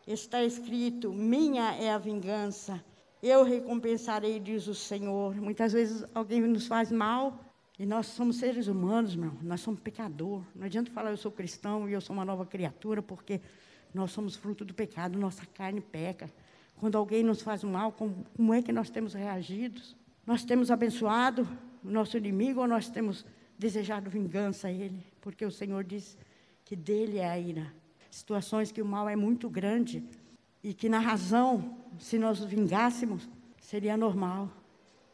Está 0.06 0.42
escrito: 0.44 1.12
minha 1.12 1.74
é 1.74 1.90
a 1.90 1.98
vingança, 1.98 2.82
eu 3.22 3.42
recompensarei, 3.42 4.38
diz 4.38 4.66
o 4.66 4.74
Senhor. 4.74 5.34
Muitas 5.34 5.72
vezes 5.72 6.04
alguém 6.14 6.40
nos 6.42 6.66
faz 6.66 6.92
mal 6.92 7.40
e 7.78 7.84
nós 7.84 8.06
somos 8.06 8.36
seres 8.36 8.68
humanos, 8.68 9.16
meu. 9.16 9.32
Nós 9.42 9.60
somos 9.60 9.80
pecador. 9.80 10.42
Não 10.54 10.66
adianta 10.66 10.90
falar 10.90 11.10
eu 11.10 11.16
sou 11.16 11.32
cristão 11.32 11.88
e 11.88 11.92
eu 11.92 12.00
sou 12.00 12.14
uma 12.14 12.24
nova 12.24 12.46
criatura, 12.46 13.02
porque 13.02 13.40
nós 13.92 14.12
somos 14.12 14.36
fruto 14.36 14.64
do 14.64 14.74
pecado, 14.74 15.18
nossa 15.18 15.44
carne 15.46 15.80
peca. 15.80 16.30
Quando 16.76 16.96
alguém 16.96 17.22
nos 17.22 17.40
faz 17.40 17.64
mal, 17.64 17.92
como, 17.92 18.24
como 18.36 18.54
é 18.54 18.62
que 18.62 18.72
nós 18.72 18.90
temos 18.90 19.14
reagido? 19.14 19.80
Nós 20.26 20.44
temos 20.44 20.70
abençoado 20.70 21.48
o 21.82 21.90
nosso 21.90 22.16
inimigo 22.16 22.60
ou 22.60 22.66
nós 22.66 22.88
temos 22.88 23.24
desejado 23.58 24.10
vingança 24.10 24.68
a 24.68 24.72
ele? 24.72 25.04
Porque 25.20 25.44
o 25.44 25.50
Senhor 25.50 25.84
diz 25.84 26.16
que 26.64 26.74
dele 26.76 27.18
é 27.18 27.28
a 27.28 27.38
ira. 27.38 27.72
Situações 28.10 28.72
que 28.72 28.82
o 28.82 28.86
mal 28.86 29.08
é 29.08 29.16
muito 29.16 29.48
grande 29.48 30.02
e 30.62 30.72
que 30.72 30.88
na 30.88 30.98
razão, 30.98 31.76
se 31.98 32.18
nós 32.18 32.40
vingássemos, 32.44 33.28
seria 33.60 33.96
normal. 33.96 34.50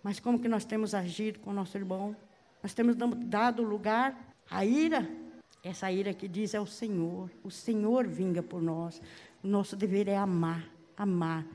Mas 0.02 0.20
como 0.20 0.38
que 0.38 0.48
nós 0.48 0.64
temos 0.64 0.94
agido 0.94 1.38
com 1.40 1.50
o 1.50 1.54
nosso 1.54 1.76
irmão? 1.76 2.16
Nós 2.62 2.74
temos 2.74 2.96
dado 2.96 3.62
lugar 3.62 4.34
à 4.50 4.64
ira 4.64 5.08
essa 5.62 5.90
ira 5.92 6.12
que 6.12 6.26
diz 6.26 6.54
é 6.54 6.60
o 6.60 6.66
Senhor. 6.66 7.30
O 7.44 7.50
Senhor 7.50 8.06
vinga 8.08 8.42
por 8.42 8.60
nós. 8.60 9.00
O 9.42 9.46
nosso 9.46 9.76
dever 9.76 10.08
é 10.08 10.16
amar, 10.16 10.68
amar 10.96 11.46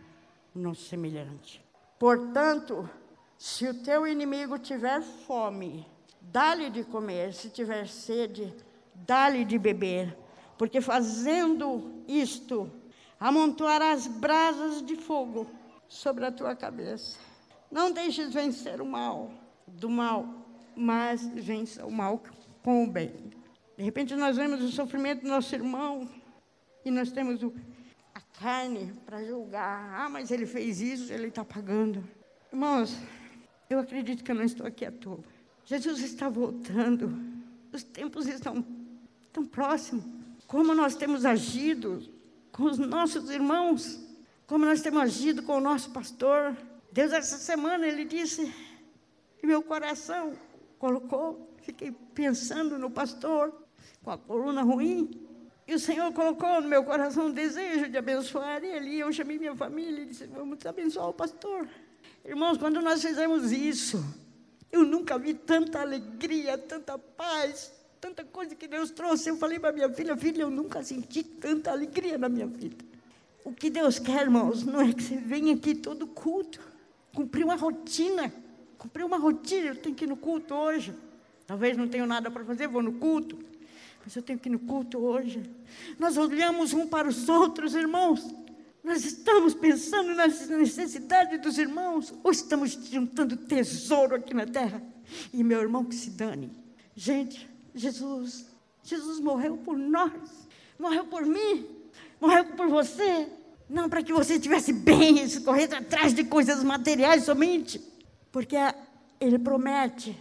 o 0.55 0.59
nosso 0.59 0.83
semelhante. 0.83 1.63
Portanto, 1.99 2.89
se 3.37 3.67
o 3.67 3.73
teu 3.83 4.07
inimigo 4.07 4.57
tiver 4.57 5.01
fome, 5.01 5.85
dá-lhe 6.31 6.69
de 6.69 6.83
comer. 6.83 7.33
Se 7.33 7.49
tiver 7.49 7.87
sede, 7.87 8.53
dá-lhe 8.93 9.45
de 9.45 9.57
beber. 9.57 10.17
Porque 10.57 10.81
fazendo 10.81 12.03
isto, 12.07 12.71
amontoarás 13.19 14.07
brasas 14.07 14.85
de 14.85 14.95
fogo 14.95 15.47
sobre 15.87 16.25
a 16.25 16.31
tua 16.31 16.55
cabeça. 16.55 17.17
Não 17.71 17.91
deixes 17.91 18.33
vencer 18.33 18.81
o 18.81 18.85
mal 18.85 19.31
do 19.67 19.89
mal, 19.89 20.25
mas 20.75 21.27
vença 21.27 21.85
o 21.85 21.91
mal 21.91 22.21
com 22.63 22.83
o 22.83 22.87
bem. 22.87 23.13
De 23.77 23.83
repente 23.83 24.15
nós 24.15 24.37
vemos 24.37 24.61
o 24.63 24.71
sofrimento 24.71 25.21
do 25.21 25.27
nosso 25.27 25.53
irmão 25.53 26.09
e 26.83 26.89
nós 26.89 27.11
temos 27.11 27.43
o, 27.43 27.53
a 28.15 28.21
carne 28.39 28.93
para 29.05 29.23
julgar. 29.23 29.93
Ah, 29.99 30.09
mas 30.09 30.31
ele 30.31 30.45
fez 30.45 30.81
isso, 30.81 31.13
ele 31.13 31.27
está 31.27 31.43
pagando. 31.43 32.03
Irmãos, 32.51 32.97
eu 33.69 33.79
acredito 33.79 34.23
que 34.23 34.31
eu 34.31 34.35
não 34.35 34.43
estou 34.43 34.65
aqui 34.65 34.85
à 34.85 34.91
toa. 34.91 35.19
Jesus 35.67 35.99
está 35.99 36.29
voltando. 36.29 37.13
Os 37.73 37.83
tempos 37.83 38.25
estão 38.25 38.65
tão 39.33 39.45
próximos. 39.45 40.05
Como 40.47 40.73
nós 40.73 40.95
temos 40.95 41.25
agido 41.25 42.01
com 42.53 42.63
os 42.63 42.77
nossos 42.77 43.29
irmãos, 43.29 43.99
como 44.47 44.65
nós 44.65 44.81
temos 44.81 45.01
agido 45.01 45.43
com 45.43 45.57
o 45.57 45.59
nosso 45.59 45.91
pastor. 45.91 46.55
Deus, 46.89 47.11
essa 47.11 47.37
semana, 47.37 47.85
ele 47.85 48.05
disse, 48.05 48.49
e 49.43 49.45
meu 49.45 49.61
coração 49.61 50.37
colocou, 50.79 51.53
fiquei 51.61 51.91
pensando 52.13 52.79
no 52.79 52.89
pastor, 52.89 53.53
com 54.01 54.11
a 54.11 54.17
coluna 54.17 54.61
ruim. 54.61 55.21
E 55.67 55.75
o 55.75 55.79
Senhor 55.79 56.13
colocou 56.13 56.61
no 56.61 56.69
meu 56.69 56.85
coração 56.85 57.25
um 57.25 57.31
desejo 57.31 57.89
de 57.89 57.97
abençoar 57.97 58.63
ele. 58.63 58.97
Eu 58.97 59.11
chamei 59.11 59.37
minha 59.37 59.53
família 59.53 60.03
e 60.03 60.05
disse: 60.05 60.27
Vamos 60.27 60.65
abençoar 60.65 61.09
o 61.09 61.13
pastor. 61.13 61.67
Irmãos, 62.23 62.57
quando 62.57 62.79
nós 62.79 63.01
fizemos 63.01 63.51
isso, 63.51 64.01
eu 64.71 64.83
nunca 64.83 65.17
vi 65.17 65.33
tanta 65.33 65.81
alegria, 65.81 66.57
tanta 66.57 66.97
paz, 66.97 67.71
tanta 67.99 68.23
coisa 68.23 68.55
que 68.55 68.67
Deus 68.67 68.91
trouxe. 68.91 69.29
Eu 69.29 69.37
falei 69.37 69.59
para 69.59 69.71
minha 69.71 69.89
filha: 69.89 70.15
Filha, 70.17 70.41
eu 70.41 70.49
nunca 70.49 70.83
senti 70.83 71.23
tanta 71.23 71.71
alegria 71.71 72.17
na 72.17 72.29
minha 72.29 72.47
vida. 72.47 72.85
O 73.43 73.51
que 73.51 73.69
Deus 73.69 73.97
quer, 73.97 74.23
irmãos, 74.23 74.63
não 74.63 74.81
é 74.81 74.93
que 74.93 75.01
você 75.01 75.17
venha 75.17 75.53
aqui 75.53 75.73
todo 75.73 76.05
culto, 76.07 76.59
cumprir 77.13 77.43
uma 77.43 77.55
rotina. 77.55 78.33
Cumprir 78.77 79.03
uma 79.03 79.17
rotina, 79.17 79.69
eu 79.69 79.75
tenho 79.75 79.95
que 79.95 80.05
ir 80.05 80.07
no 80.07 80.17
culto 80.17 80.53
hoje. 80.53 80.93
Talvez 81.47 81.75
não 81.75 81.87
tenha 81.87 82.05
nada 82.05 82.29
para 82.29 82.45
fazer, 82.45 82.67
vou 82.67 82.83
no 82.83 82.93
culto 82.93 83.47
mas 84.07 84.15
eu 84.15 84.23
tenho 84.23 84.39
que 84.39 84.47
ir 84.47 84.53
no 84.53 84.59
culto 84.59 84.99
hoje. 84.99 85.43
Nós 85.99 86.15
olhamos 86.15 86.71
um 86.71 86.87
para 86.87 87.09
os 87.09 87.27
outros, 87.27 87.75
irmãos. 87.75 88.25
Nós 88.87 89.03
estamos 89.03 89.53
pensando 89.53 90.15
nas 90.15 90.47
necessidades 90.47 91.41
dos 91.41 91.57
irmãos, 91.57 92.13
ou 92.23 92.31
estamos 92.31 92.71
juntando 92.71 93.35
tesouro 93.35 94.15
aqui 94.15 94.33
na 94.33 94.45
terra? 94.45 94.81
E 95.33 95.43
meu 95.43 95.59
irmão 95.61 95.83
que 95.83 95.93
se 95.93 96.11
dane. 96.11 96.49
Gente, 96.95 97.49
Jesus, 97.75 98.45
Jesus 98.81 99.19
morreu 99.19 99.57
por 99.57 99.77
nós, 99.77 100.13
morreu 100.79 101.03
por 101.03 101.25
mim, 101.25 101.67
morreu 102.17 102.45
por 102.45 102.69
você. 102.69 103.27
Não 103.69 103.89
para 103.89 104.01
que 104.01 104.13
você 104.13 104.35
estivesse 104.35 104.71
bem, 104.71 105.27
correndo 105.41 105.73
atrás 105.73 106.13
de 106.13 106.23
coisas 106.23 106.63
materiais 106.63 107.25
somente. 107.25 107.81
Porque 108.31 108.55
Ele 109.19 109.37
promete, 109.37 110.17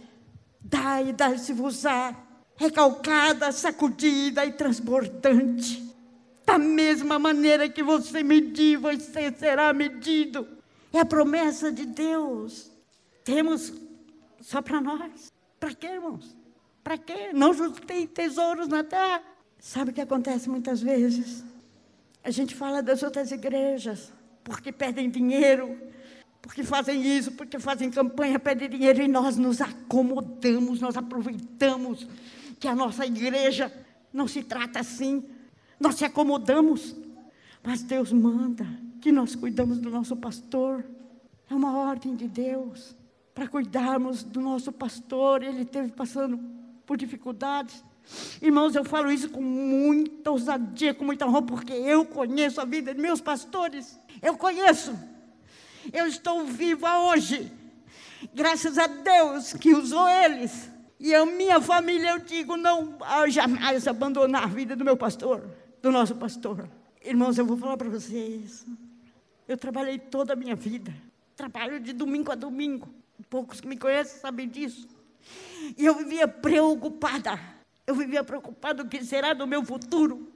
dai 0.59 1.07
e 1.07 1.13
dai-se-vos-á 1.13 2.13
recalcada, 2.57 3.49
sacudida 3.53 4.45
e 4.45 4.51
transbordante. 4.51 5.86
Da 6.47 6.57
mesma 6.57 7.19
maneira 7.19 7.67
que 7.67 7.83
você 7.83 8.23
medir, 8.23 8.77
você 8.77 9.33
será 9.33 9.73
medido. 9.73 10.47
É 10.93 11.01
a 11.01 11.05
promessa 11.05 11.69
de 11.69 11.85
Deus. 11.85 12.71
Temos 13.25 13.73
só 14.39 14.61
para 14.61 14.79
nós. 14.79 15.29
Para 15.59 15.75
quê, 15.75 15.87
irmãos? 15.87 16.37
Para 16.81 16.97
quê? 16.97 17.33
Não 17.33 17.53
tem 17.73 18.07
tesouros 18.07 18.69
na 18.69 18.81
terra. 18.81 19.21
Sabe 19.59 19.91
o 19.91 19.93
que 19.93 19.99
acontece 19.99 20.49
muitas 20.49 20.81
vezes? 20.81 21.43
A 22.23 22.31
gente 22.31 22.55
fala 22.55 22.81
das 22.81 23.03
outras 23.03 23.29
igrejas, 23.29 24.13
porque 24.41 24.71
pedem 24.71 25.09
dinheiro, 25.09 25.77
porque 26.41 26.63
fazem 26.63 27.05
isso, 27.05 27.33
porque 27.33 27.59
fazem 27.59 27.91
campanha, 27.91 28.39
pedem 28.39 28.69
dinheiro, 28.69 29.01
e 29.01 29.07
nós 29.09 29.35
nos 29.35 29.59
acomodamos, 29.59 30.79
nós 30.79 30.95
aproveitamos 30.95 32.07
que 32.57 32.69
a 32.69 32.75
nossa 32.75 33.05
igreja 33.05 33.69
não 34.13 34.29
se 34.29 34.43
trata 34.43 34.79
assim. 34.79 35.25
Nós 35.79 35.95
se 35.95 36.05
acomodamos, 36.05 36.95
mas 37.63 37.83
Deus 37.83 38.11
manda 38.11 38.65
que 39.01 39.11
nós 39.11 39.35
cuidamos 39.35 39.77
do 39.79 39.89
nosso 39.89 40.15
pastor. 40.15 40.85
É 41.49 41.53
uma 41.53 41.77
ordem 41.77 42.15
de 42.15 42.27
Deus 42.27 42.95
para 43.33 43.47
cuidarmos 43.47 44.23
do 44.23 44.41
nosso 44.41 44.71
pastor. 44.71 45.43
Ele 45.43 45.61
esteve 45.61 45.91
passando 45.91 46.39
por 46.85 46.97
dificuldades. 46.97 47.83
Irmãos, 48.41 48.75
eu 48.75 48.83
falo 48.83 49.11
isso 49.11 49.29
com 49.29 49.41
muita 49.41 50.31
ousadia, 50.31 50.93
com 50.93 51.05
muita 51.05 51.27
honra, 51.27 51.41
porque 51.41 51.73
eu 51.73 52.05
conheço 52.05 52.59
a 52.59 52.65
vida 52.65 52.93
de 52.93 53.01
meus 53.01 53.21
pastores. 53.21 53.99
Eu 54.21 54.37
conheço. 54.37 54.97
Eu 55.93 56.07
estou 56.07 56.45
viva 56.45 56.99
hoje. 56.99 57.51
Graças 58.33 58.77
a 58.77 58.87
Deus 58.87 59.53
que 59.53 59.73
usou 59.73 60.07
eles 60.09 60.71
e 60.99 61.13
a 61.13 61.25
minha 61.25 61.61
família, 61.61 62.11
eu 62.11 62.19
digo, 62.19 62.57
não 62.57 62.97
jamais 63.27 63.87
abandonar 63.87 64.43
a 64.43 64.47
vida 64.47 64.75
do 64.75 64.83
meu 64.83 64.97
pastor, 64.97 65.43
do 65.81 65.91
nosso 65.91 66.15
pastor. 66.15 66.67
Irmãos, 67.03 67.37
eu 67.37 67.45
vou 67.45 67.57
falar 67.57 67.77
para 67.77 67.89
vocês. 67.89 68.65
Eu 69.47 69.57
trabalhei 69.57 69.97
toda 69.97 70.33
a 70.33 70.35
minha 70.35 70.55
vida. 70.55 70.93
Trabalho 71.35 71.79
de 71.79 71.93
domingo 71.93 72.31
a 72.31 72.35
domingo. 72.35 72.89
Poucos 73.29 73.61
que 73.61 73.67
me 73.67 73.77
conhecem 73.77 74.19
sabem 74.19 74.47
disso. 74.47 74.87
E 75.77 75.85
eu 75.85 75.95
vivia 75.95 76.27
preocupada. 76.27 77.39
Eu 77.85 77.95
vivia 77.95 78.23
preocupada 78.23 78.83
o 78.83 78.87
que 78.87 79.03
será 79.03 79.33
do 79.33 79.47
meu 79.47 79.63
futuro. 79.63 80.31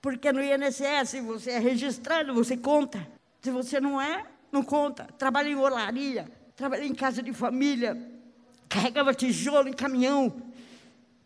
Porque 0.00 0.32
no 0.32 0.42
INSS 0.42 1.20
você 1.24 1.52
é 1.52 1.58
registrado, 1.58 2.34
você 2.34 2.56
conta. 2.56 3.06
Se 3.40 3.50
você 3.50 3.80
não 3.80 4.00
é, 4.00 4.26
não 4.50 4.62
conta. 4.62 5.04
Trabalhei 5.18 5.52
em 5.52 5.56
olaria, 5.56 6.28
trabalhei 6.56 6.88
em 6.88 6.94
casa 6.94 7.22
de 7.22 7.32
família, 7.32 7.96
carregava 8.68 9.14
tijolo 9.14 9.68
em 9.68 9.72
caminhão. 9.72 10.42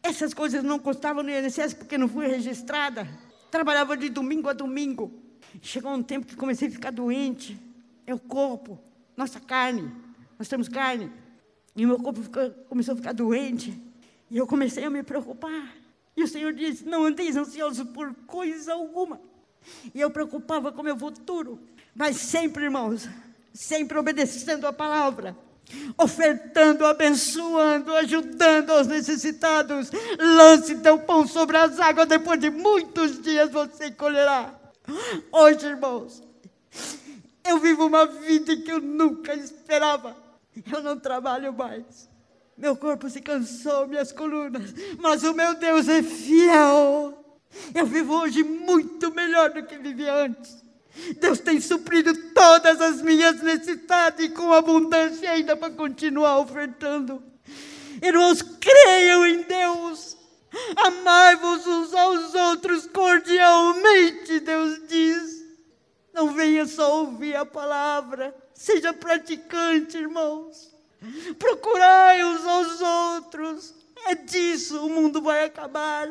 Essas 0.02 0.32
coisas 0.32 0.62
não 0.62 0.78
constavam 0.78 1.22
no 1.22 1.30
INSS 1.30 1.74
porque 1.74 1.98
não 1.98 2.08
fui 2.08 2.26
registrada. 2.26 3.08
Trabalhava 3.50 3.96
de 3.96 4.08
domingo 4.08 4.48
a 4.48 4.52
domingo. 4.52 5.12
Chegou 5.60 5.92
um 5.92 6.02
tempo 6.02 6.26
que 6.26 6.36
comecei 6.36 6.68
a 6.68 6.70
ficar 6.70 6.90
doente. 6.90 7.58
É 8.06 8.14
o 8.14 8.18
corpo, 8.18 8.78
nossa 9.16 9.40
carne. 9.40 9.90
Nós 10.38 10.48
temos 10.48 10.68
carne. 10.68 11.10
E 11.74 11.84
meu 11.84 11.98
corpo 11.98 12.22
ficou, 12.22 12.50
começou 12.68 12.94
a 12.94 12.96
ficar 12.96 13.12
doente. 13.12 13.78
E 14.30 14.36
eu 14.36 14.46
comecei 14.46 14.84
a 14.84 14.90
me 14.90 15.02
preocupar. 15.02 15.74
E 16.16 16.22
o 16.22 16.28
Senhor 16.28 16.52
disse: 16.52 16.84
Não 16.84 17.04
andeis 17.04 17.36
ansiosos 17.36 17.86
por 17.88 18.14
coisa 18.26 18.72
alguma. 18.72 19.20
E 19.94 20.00
eu 20.00 20.10
preocupava 20.10 20.72
com 20.72 20.80
o 20.80 20.84
meu 20.84 20.96
futuro. 20.96 21.58
Mas 21.94 22.16
sempre, 22.16 22.64
irmãos, 22.64 23.08
sempre 23.52 23.98
obedecendo 23.98 24.66
a 24.66 24.72
palavra 24.72 25.36
ofertando, 25.96 26.86
abençoando, 26.86 27.94
ajudando 27.96 28.70
os 28.70 28.86
necessitados. 28.86 29.90
Lance 30.18 30.76
teu 30.76 30.98
pão 30.98 31.26
sobre 31.26 31.56
as 31.56 31.78
águas, 31.78 32.08
depois 32.08 32.40
de 32.40 32.50
muitos 32.50 33.20
dias 33.20 33.50
você 33.50 33.90
colherá. 33.90 34.54
Hoje, 35.30 35.66
irmãos, 35.66 36.22
eu 37.44 37.58
vivo 37.58 37.86
uma 37.86 38.06
vida 38.06 38.56
que 38.56 38.70
eu 38.70 38.80
nunca 38.80 39.34
esperava. 39.34 40.16
Eu 40.70 40.82
não 40.82 40.98
trabalho 40.98 41.52
mais. 41.52 42.08
Meu 42.56 42.76
corpo 42.76 43.08
se 43.08 43.20
cansou, 43.20 43.86
minhas 43.86 44.12
colunas, 44.12 44.74
mas 44.98 45.22
o 45.22 45.32
meu 45.32 45.54
Deus 45.54 45.88
é 45.88 46.02
fiel. 46.02 47.16
Eu 47.74 47.86
vivo 47.86 48.14
hoje 48.14 48.42
muito 48.42 49.12
melhor 49.14 49.50
do 49.50 49.62
que 49.62 49.78
vivia 49.78 50.14
antes. 50.14 50.62
Deus 51.18 51.38
tem 51.40 51.60
suprido 51.60 52.12
todas 52.32 52.80
as 52.80 53.00
minhas 53.00 53.40
necessidades 53.42 54.32
com 54.34 54.52
abundância 54.52 55.30
ainda 55.30 55.56
para 55.56 55.72
continuar 55.72 56.38
ofertando. 56.38 57.22
Irmãos, 58.02 58.42
creiam 58.42 59.26
em 59.26 59.42
Deus. 59.42 60.16
Amai-vos 60.76 61.66
uns 61.66 61.94
aos 61.94 62.34
outros 62.34 62.86
cordialmente, 62.86 64.40
Deus 64.40 64.80
diz. 64.88 65.40
Não 66.12 66.32
venha 66.32 66.66
só 66.66 66.98
ouvir 67.00 67.36
a 67.36 67.46
palavra, 67.46 68.34
seja 68.52 68.92
praticante, 68.92 69.96
irmãos. 69.96 70.74
Procurai 71.38 72.24
uns 72.24 72.44
aos 72.44 72.80
outros. 72.80 73.74
É 74.06 74.14
disso 74.14 74.84
o 74.84 74.88
mundo 74.88 75.22
vai 75.22 75.44
acabar. 75.44 76.08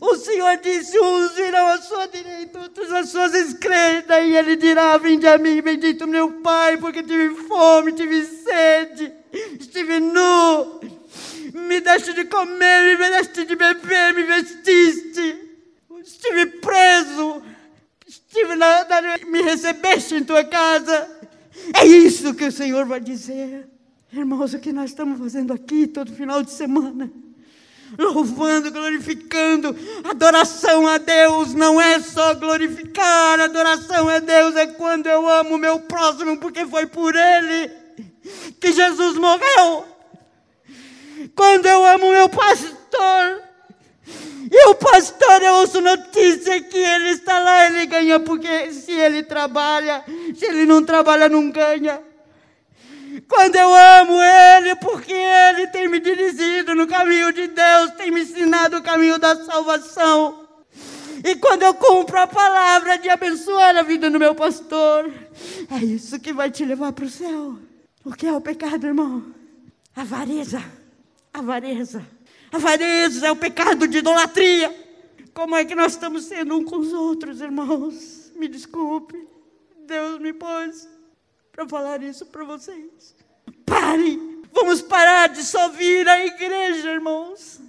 O 0.00 0.16
Senhor 0.16 0.58
disse: 0.58 0.98
uns 0.98 1.32
virão 1.32 1.66
à 1.66 1.78
sua 1.78 2.06
direita, 2.06 2.60
outros 2.60 2.92
à 2.92 3.04
sua 3.04 3.26
esquerda, 3.38 4.20
e 4.20 4.36
ele 4.36 4.56
dirá: 4.56 4.96
Vinde 4.98 5.26
a 5.26 5.38
mim, 5.38 5.60
bendito 5.60 6.06
meu 6.06 6.40
Pai, 6.40 6.76
porque 6.76 7.02
tive 7.02 7.34
fome, 7.46 7.92
tive 7.92 8.24
sede, 8.24 9.12
estive 9.58 9.98
nu, 9.98 10.80
me 11.52 11.80
deste 11.80 12.12
de 12.12 12.24
comer, 12.26 12.98
me 12.98 13.10
deste 13.10 13.44
de 13.44 13.56
beber, 13.56 14.14
me 14.14 14.22
vestiste, 14.22 15.36
estive 16.02 16.46
preso, 16.46 17.42
estive 18.06 18.54
na, 18.54 18.84
na, 18.84 19.18
me 19.26 19.42
recebeste 19.42 20.14
em 20.14 20.24
tua 20.24 20.44
casa. 20.44 21.18
É 21.74 21.84
isso 21.84 22.34
que 22.34 22.44
o 22.44 22.52
Senhor 22.52 22.86
vai 22.86 23.00
dizer. 23.00 23.68
Irmãos, 24.12 24.54
o 24.54 24.58
que 24.58 24.72
nós 24.72 24.90
estamos 24.90 25.18
fazendo 25.18 25.52
aqui 25.52 25.86
todo 25.86 26.12
final 26.12 26.42
de 26.42 26.50
semana 26.50 27.10
louvando, 27.98 28.70
glorificando. 28.70 29.76
Adoração 30.04 30.86
a 30.86 30.98
Deus 30.98 31.54
não 31.54 31.80
é 31.80 32.00
só 32.00 32.34
glorificar, 32.34 33.40
adoração 33.40 34.08
a 34.08 34.18
Deus 34.18 34.56
é 34.56 34.66
quando 34.66 35.06
eu 35.06 35.28
amo 35.28 35.54
o 35.54 35.58
meu 35.58 35.80
próximo, 35.80 36.38
porque 36.38 36.66
foi 36.66 36.86
por 36.86 37.14
ele 37.14 37.70
que 38.60 38.72
Jesus 38.72 39.16
morreu. 39.16 39.84
Quando 41.34 41.66
eu 41.66 41.84
amo 41.84 42.10
meu 42.10 42.28
pastor, 42.28 43.42
e 44.50 44.68
o 44.68 44.74
pastor, 44.74 45.42
eu 45.42 45.54
ouço 45.56 45.80
notícia 45.80 46.60
que 46.60 46.76
ele 46.76 47.10
está 47.10 47.38
lá, 47.38 47.66
ele 47.66 47.86
ganha, 47.86 48.18
porque 48.18 48.72
se 48.72 48.90
ele 48.90 49.22
trabalha, 49.22 50.04
se 50.34 50.44
ele 50.44 50.66
não 50.66 50.82
trabalha, 50.84 51.28
não 51.28 51.50
ganha. 51.50 52.00
Quando 53.28 53.56
eu 53.56 53.74
amo 53.74 54.14
Ele, 54.20 54.74
porque 54.76 55.12
Ele 55.12 55.66
tem 55.68 55.88
me 55.88 56.00
dirigido 56.00 56.74
no 56.74 56.86
caminho 56.86 57.32
de 57.32 57.48
Deus, 57.48 57.92
tem 57.92 58.10
me 58.10 58.22
ensinado 58.22 58.78
o 58.78 58.82
caminho 58.82 59.18
da 59.18 59.44
salvação. 59.44 60.48
E 61.24 61.36
quando 61.36 61.62
eu 61.62 61.74
cumpro 61.74 62.18
a 62.18 62.26
palavra 62.26 62.96
de 62.96 63.08
abençoar 63.08 63.76
a 63.76 63.82
vida 63.82 64.10
do 64.10 64.18
meu 64.18 64.34
pastor, 64.34 65.12
é 65.70 65.84
isso 65.84 66.18
que 66.18 66.32
vai 66.32 66.50
te 66.50 66.64
levar 66.64 66.92
para 66.92 67.04
o 67.04 67.10
céu. 67.10 67.58
O 68.04 68.12
que 68.12 68.26
é 68.26 68.32
o 68.32 68.40
pecado, 68.40 68.86
irmão? 68.86 69.24
Avareza. 69.94 70.62
Avareza. 71.32 72.04
Avareza 72.50 73.26
é 73.26 73.30
o 73.30 73.36
pecado 73.36 73.86
de 73.86 73.98
idolatria. 73.98 74.74
Como 75.34 75.54
é 75.54 75.64
que 75.64 75.74
nós 75.74 75.92
estamos 75.92 76.24
sendo 76.24 76.56
um 76.56 76.64
com 76.64 76.76
os 76.76 76.92
outros, 76.92 77.40
irmãos? 77.40 78.32
Me 78.34 78.48
desculpe. 78.48 79.28
Deus 79.86 80.18
me 80.20 80.32
pôs 80.32 80.88
para 81.60 81.68
falar 81.68 82.02
isso 82.02 82.24
para 82.24 82.44
vocês. 82.44 83.14
Parem! 83.66 84.40
Vamos 84.52 84.80
parar 84.80 85.28
de 85.28 85.42
só 85.42 85.68
vir 85.68 86.08
à 86.08 86.24
igreja, 86.24 86.90
irmãos. 86.90 87.60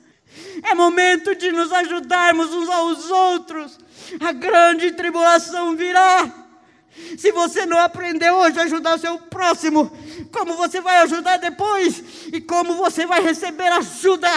É 0.64 0.74
momento 0.74 1.36
de 1.36 1.52
nos 1.52 1.72
ajudarmos 1.74 2.54
uns 2.54 2.70
aos 2.70 3.10
outros. 3.10 3.78
A 4.20 4.32
grande 4.32 4.94
tribulação 4.94 5.76
virá. 5.76 6.48
Se 7.18 7.34
você 7.34 7.66
não 7.66 7.78
aprender 7.78 8.32
hoje 8.32 8.60
a 8.60 8.64
ajudar 8.64 8.96
o 8.96 9.00
seu 9.00 9.20
próximo, 9.20 9.92
como 10.32 10.56
você 10.56 10.80
vai 10.80 11.00
ajudar 11.00 11.38
depois? 11.38 12.28
E 12.32 12.40
como 12.40 12.76
você 12.76 13.06
vai 13.06 13.22
receber 13.22 13.72
ajuda? 13.74 14.30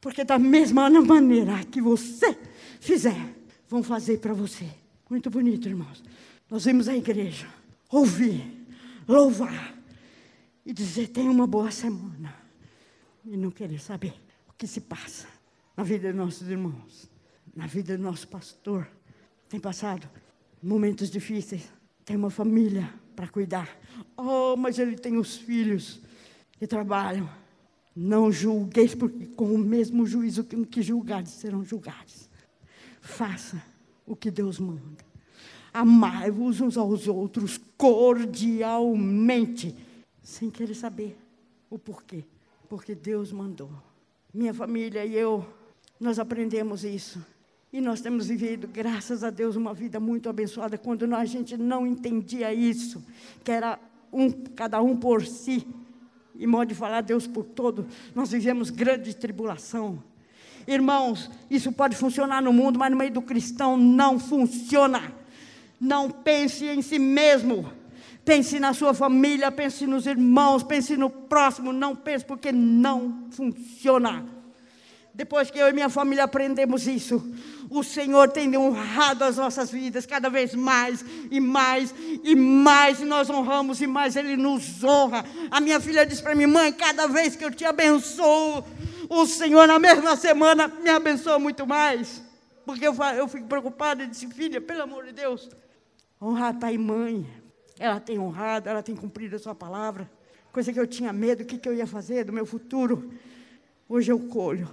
Porque 0.00 0.22
da 0.22 0.38
mesma 0.38 0.88
maneira 0.88 1.64
que 1.64 1.80
você 1.80 2.38
fizer, 2.80 3.34
vão 3.68 3.82
fazer 3.82 4.18
para 4.18 4.32
você. 4.32 4.68
Muito 5.10 5.30
bonito, 5.30 5.68
irmãos. 5.68 6.02
Nós 6.48 6.64
vimos 6.64 6.88
a 6.88 6.96
igreja 6.96 7.46
ouvir, 7.90 8.66
louvar 9.06 9.74
e 10.64 10.72
dizer: 10.72 11.08
tenha 11.08 11.30
uma 11.30 11.46
boa 11.46 11.70
semana. 11.70 12.34
E 13.24 13.36
não 13.36 13.50
querer 13.50 13.80
saber 13.80 14.14
o 14.48 14.52
que 14.52 14.66
se 14.66 14.80
passa 14.80 15.26
na 15.76 15.82
vida 15.82 16.08
dos 16.08 16.16
nossos 16.16 16.48
irmãos, 16.48 17.10
na 17.54 17.66
vida 17.66 17.96
do 17.96 18.02
nosso 18.02 18.28
pastor. 18.28 18.88
Tem 19.48 19.58
passado 19.58 20.08
momentos 20.62 21.10
difíceis, 21.10 21.68
tem 22.04 22.16
uma 22.16 22.30
família 22.30 22.92
para 23.14 23.28
cuidar. 23.28 23.68
Oh, 24.16 24.56
mas 24.56 24.78
ele 24.78 24.96
tem 24.96 25.16
os 25.16 25.36
filhos 25.36 26.00
que 26.52 26.66
trabalham. 26.66 27.28
Não 27.94 28.30
julgueis, 28.30 28.94
porque 28.94 29.26
com 29.26 29.54
o 29.54 29.58
mesmo 29.58 30.06
juízo 30.06 30.44
que 30.44 30.82
julgares 30.82 31.30
serão 31.30 31.64
julgados. 31.64 32.28
Faça 33.00 33.62
o 34.04 34.14
que 34.14 34.30
Deus 34.30 34.58
manda. 34.58 35.04
Amai-vos 35.76 36.62
uns 36.62 36.78
aos 36.78 37.06
outros 37.06 37.60
cordialmente, 37.76 39.76
sem 40.22 40.48
querer 40.48 40.74
saber 40.74 41.18
o 41.68 41.78
porquê. 41.78 42.24
Porque 42.66 42.94
Deus 42.94 43.30
mandou. 43.30 43.68
Minha 44.32 44.54
família 44.54 45.04
e 45.04 45.14
eu, 45.14 45.44
nós 46.00 46.18
aprendemos 46.18 46.82
isso. 46.82 47.22
E 47.70 47.78
nós 47.78 48.00
temos 48.00 48.28
vivido, 48.28 48.66
graças 48.66 49.22
a 49.22 49.28
Deus, 49.28 49.54
uma 49.54 49.74
vida 49.74 50.00
muito 50.00 50.30
abençoada 50.30 50.78
quando 50.78 51.14
a 51.14 51.26
gente 51.26 51.58
não 51.58 51.86
entendia 51.86 52.54
isso, 52.54 53.04
que 53.44 53.52
era 53.52 53.78
um, 54.10 54.32
cada 54.32 54.80
um 54.80 54.96
por 54.96 55.26
si. 55.26 55.66
E 56.34 56.46
modo 56.46 56.68
de 56.68 56.74
falar, 56.74 57.02
Deus 57.02 57.26
por 57.26 57.44
todo, 57.44 57.86
nós 58.14 58.30
vivemos 58.30 58.70
grande 58.70 59.14
tribulação. 59.14 60.02
Irmãos, 60.66 61.30
isso 61.50 61.70
pode 61.70 61.96
funcionar 61.96 62.40
no 62.40 62.50
mundo, 62.50 62.78
mas 62.78 62.90
no 62.90 62.96
meio 62.96 63.12
do 63.12 63.20
cristão 63.20 63.76
não 63.76 64.18
funciona. 64.18 65.25
Não 65.80 66.10
pense 66.10 66.64
em 66.64 66.82
si 66.82 66.98
mesmo. 66.98 67.70
Pense 68.24 68.58
na 68.58 68.72
sua 68.72 68.92
família, 68.92 69.52
pense 69.52 69.86
nos 69.86 70.06
irmãos, 70.06 70.62
pense 70.62 70.96
no 70.96 71.08
próximo. 71.08 71.72
Não 71.72 71.94
pense 71.94 72.24
porque 72.24 72.50
não 72.50 73.28
funciona. 73.30 74.26
Depois 75.14 75.50
que 75.50 75.58
eu 75.58 75.68
e 75.68 75.72
minha 75.72 75.88
família 75.88 76.24
aprendemos 76.24 76.86
isso, 76.86 77.24
o 77.70 77.82
Senhor 77.82 78.28
tem 78.28 78.54
honrado 78.54 79.24
as 79.24 79.38
nossas 79.38 79.70
vidas 79.70 80.04
cada 80.04 80.28
vez 80.28 80.54
mais 80.54 81.02
e 81.30 81.40
mais 81.40 81.94
e 82.22 82.36
mais. 82.36 83.00
Nós 83.00 83.30
honramos 83.30 83.80
e 83.80 83.86
mais 83.86 84.14
Ele 84.14 84.36
nos 84.36 84.84
honra. 84.84 85.24
A 85.50 85.58
minha 85.58 85.80
filha 85.80 86.04
disse 86.04 86.22
para 86.22 86.34
mim, 86.34 86.46
mãe, 86.46 86.70
cada 86.70 87.06
vez 87.06 87.34
que 87.34 87.44
eu 87.44 87.50
te 87.50 87.64
abençoo, 87.64 88.62
o 89.08 89.24
Senhor 89.24 89.66
na 89.66 89.78
mesma 89.78 90.16
semana 90.16 90.68
me 90.68 90.90
abençoa 90.90 91.38
muito 91.38 91.66
mais. 91.66 92.22
Porque 92.66 92.86
eu, 92.86 92.94
eu 93.16 93.26
fico 93.26 93.46
preocupada 93.46 94.02
e 94.02 94.08
disse, 94.08 94.26
filha, 94.26 94.60
pelo 94.60 94.82
amor 94.82 95.06
de 95.06 95.12
Deus, 95.12 95.48
Honrar 96.26 96.58
pai 96.58 96.74
e 96.74 96.78
mãe. 96.78 97.24
Ela 97.78 98.00
tem 98.00 98.18
honrado, 98.18 98.68
ela 98.68 98.82
tem 98.82 98.96
cumprido 98.96 99.36
a 99.36 99.38
sua 99.38 99.54
palavra. 99.54 100.10
Coisa 100.50 100.72
que 100.72 100.80
eu 100.80 100.86
tinha 100.86 101.12
medo, 101.12 101.44
o 101.44 101.46
que, 101.46 101.56
que 101.56 101.68
eu 101.68 101.72
ia 101.72 101.86
fazer 101.86 102.24
do 102.24 102.32
meu 102.32 102.44
futuro. 102.44 103.12
Hoje 103.88 104.10
eu 104.10 104.18
colho. 104.18 104.68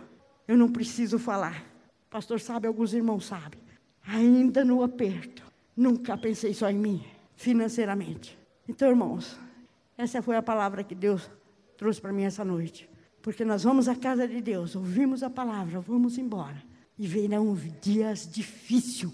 Eu 0.47 0.57
não 0.57 0.71
preciso 0.71 1.19
falar. 1.19 1.63
O 2.07 2.09
pastor 2.09 2.39
sabe, 2.39 2.65
alguns 2.65 2.91
irmãos 2.91 3.27
sabem. 3.27 3.59
Ainda 4.07 4.65
no 4.65 4.81
aperto. 4.81 5.43
Nunca 5.77 6.17
pensei 6.17 6.55
só 6.55 6.71
em 6.71 6.79
mim. 6.79 7.05
financeiramente. 7.35 8.35
Então, 8.67 8.89
irmãos, 8.89 9.37
essa 9.95 10.23
foi 10.23 10.35
a 10.35 10.41
palavra 10.41 10.83
que 10.83 10.95
Deus 10.95 11.29
trouxe 11.77 12.01
para 12.01 12.11
mim 12.11 12.23
essa 12.23 12.43
noite. 12.43 12.89
Porque 13.21 13.45
nós 13.45 13.63
vamos 13.63 13.87
à 13.87 13.95
casa 13.95 14.27
de 14.27 14.41
Deus, 14.41 14.75
ouvimos 14.75 15.21
a 15.21 15.29
palavra, 15.29 15.79
vamos 15.79 16.17
embora. 16.17 16.63
E 16.97 17.05
virão 17.05 17.55
dias 17.79 18.27
difíceis, 18.27 19.11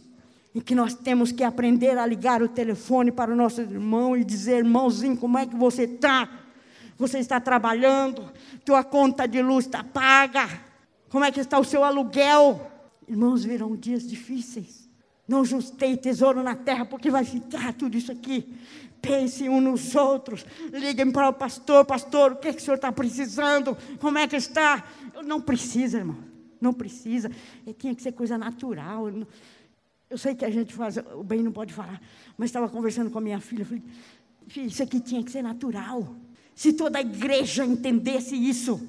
em 0.54 0.60
que 0.60 0.74
nós 0.74 0.94
temos 0.94 1.32
que 1.32 1.44
aprender 1.44 1.98
a 1.98 2.06
ligar 2.06 2.42
o 2.42 2.48
telefone 2.48 3.12
para 3.12 3.32
o 3.32 3.36
nosso 3.36 3.62
irmão 3.62 4.18
e 4.18 4.24
dizer: 4.24 4.58
irmãozinho, 4.58 5.16
como 5.16 5.38
é 5.38 5.46
que 5.46 5.56
você 5.56 5.84
está? 5.84 6.30
Você 6.98 7.20
está 7.20 7.40
trabalhando? 7.40 8.30
Tua 8.66 8.84
conta 8.84 9.28
de 9.28 9.42
luz 9.42 9.66
está 9.66 9.84
paga? 9.84 10.50
Como 11.10 11.24
é 11.24 11.32
que 11.32 11.40
está 11.40 11.58
o 11.60 11.64
seu 11.64 11.84
aluguel? 11.84 12.70
Irmãos, 13.08 13.44
virão 13.44 13.76
dias 13.76 14.08
difíceis. 14.08 14.90
Não 15.28 15.46
justei 15.46 15.96
tesouro 15.96 16.42
na 16.44 16.56
terra, 16.56 16.86
porque 16.86 17.10
vai 17.10 17.24
ficar 17.24 17.74
tudo 17.74 17.96
isso 17.96 18.12
aqui. 18.12 18.56
Pense 19.02 19.48
uns 19.48 19.62
nos 19.62 19.96
outros. 19.96 20.46
Liguem 20.74 21.12
para 21.12 21.30
o 21.30 21.34
pastor, 21.34 21.86
pastor, 21.86 22.34
o 22.34 22.36
que, 22.36 22.50
é 22.50 22.54
que 22.54 22.60
o 22.60 22.62
senhor 22.62 22.76
está 22.76 22.92
precisando? 22.92 23.78
Como 24.00 24.18
é 24.18 24.28
que 24.28 24.36
está? 24.36 24.84
Não 25.24 25.40
precisa, 25.40 26.00
irmão. 26.00 26.18
Não 26.60 26.74
precisa. 26.74 27.32
E 27.66 27.74
tinha 27.74 27.96
que 27.96 28.02
ser 28.02 28.12
coisa 28.12 28.38
natural. 28.38 29.08
Eu 29.08 29.28
sei 30.18 30.36
que 30.36 30.44
a 30.44 30.50
gente 30.50 30.74
faz, 30.74 30.98
o 30.98 31.24
bem 31.24 31.44
não 31.44 31.52
pode 31.52 31.74
falar, 31.74 32.02
mas 32.38 32.50
estava 32.50 32.68
conversando 32.68 33.10
com 33.12 33.18
a 33.18 33.22
minha 33.22 33.40
filha. 33.40 33.66
Falei, 33.66 33.84
filha, 34.48 34.68
isso 34.68 34.82
aqui 34.82 35.00
tinha 35.00 35.24
que 35.24 35.32
ser 35.32 35.42
natural. 35.42 36.16
Se 36.56 36.74
toda 36.74 36.98
a 36.98 37.02
igreja 37.02 37.66
entendesse 37.66 38.36
isso, 38.36 38.82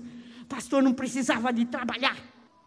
pastor 0.48 0.82
não 0.82 0.92
precisava 0.92 1.52
de 1.52 1.66
trabalhar, 1.66 2.16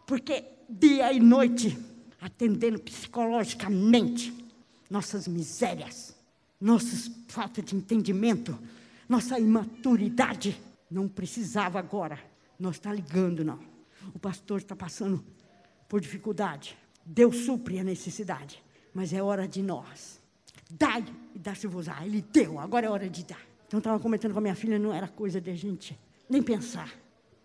porque 0.06 0.46
dia 0.70 1.12
e 1.12 1.20
noite, 1.20 1.78
atendendo 2.22 2.80
psicologicamente 2.80 4.34
nossas 4.90 5.28
misérias 5.28 6.16
nossa 6.64 7.12
falta 7.28 7.62
de 7.62 7.76
entendimento, 7.76 8.58
nossa 9.10 9.38
imaturidade. 9.38 10.58
Não 10.90 11.10
precisava 11.10 11.78
agora. 11.78 12.18
Não 12.58 12.72
está 12.72 12.94
ligando, 12.94 13.44
não. 13.44 13.60
O 14.14 14.20
pastor 14.20 14.60
está 14.60 14.74
passando 14.74 15.22
por 15.90 16.00
dificuldade. 16.00 16.78
Deus 17.06 17.38
supre 17.38 17.80
a 17.80 17.84
necessidade. 17.84 18.64
Mas 18.94 19.12
é 19.12 19.22
hora 19.22 19.48
de 19.48 19.62
nós. 19.62 20.22
Dai 20.70 21.04
e 21.34 21.40
dá-se-vos-á. 21.40 22.06
Ele 22.06 22.22
deu, 22.22 22.60
agora 22.60 22.86
é 22.86 22.90
hora 22.90 23.10
de 23.10 23.24
dar. 23.24 23.42
Então, 23.68 23.80
estava 23.80 24.00
comentando 24.00 24.34
com 24.34 24.40
a 24.40 24.42
minha 24.42 24.56
filha, 24.56 24.78
não 24.78 24.94
era 24.94 25.08
coisa 25.08 25.42
de 25.42 25.50
a 25.50 25.56
gente 25.56 26.00
nem 26.30 26.42
pensar, 26.42 26.94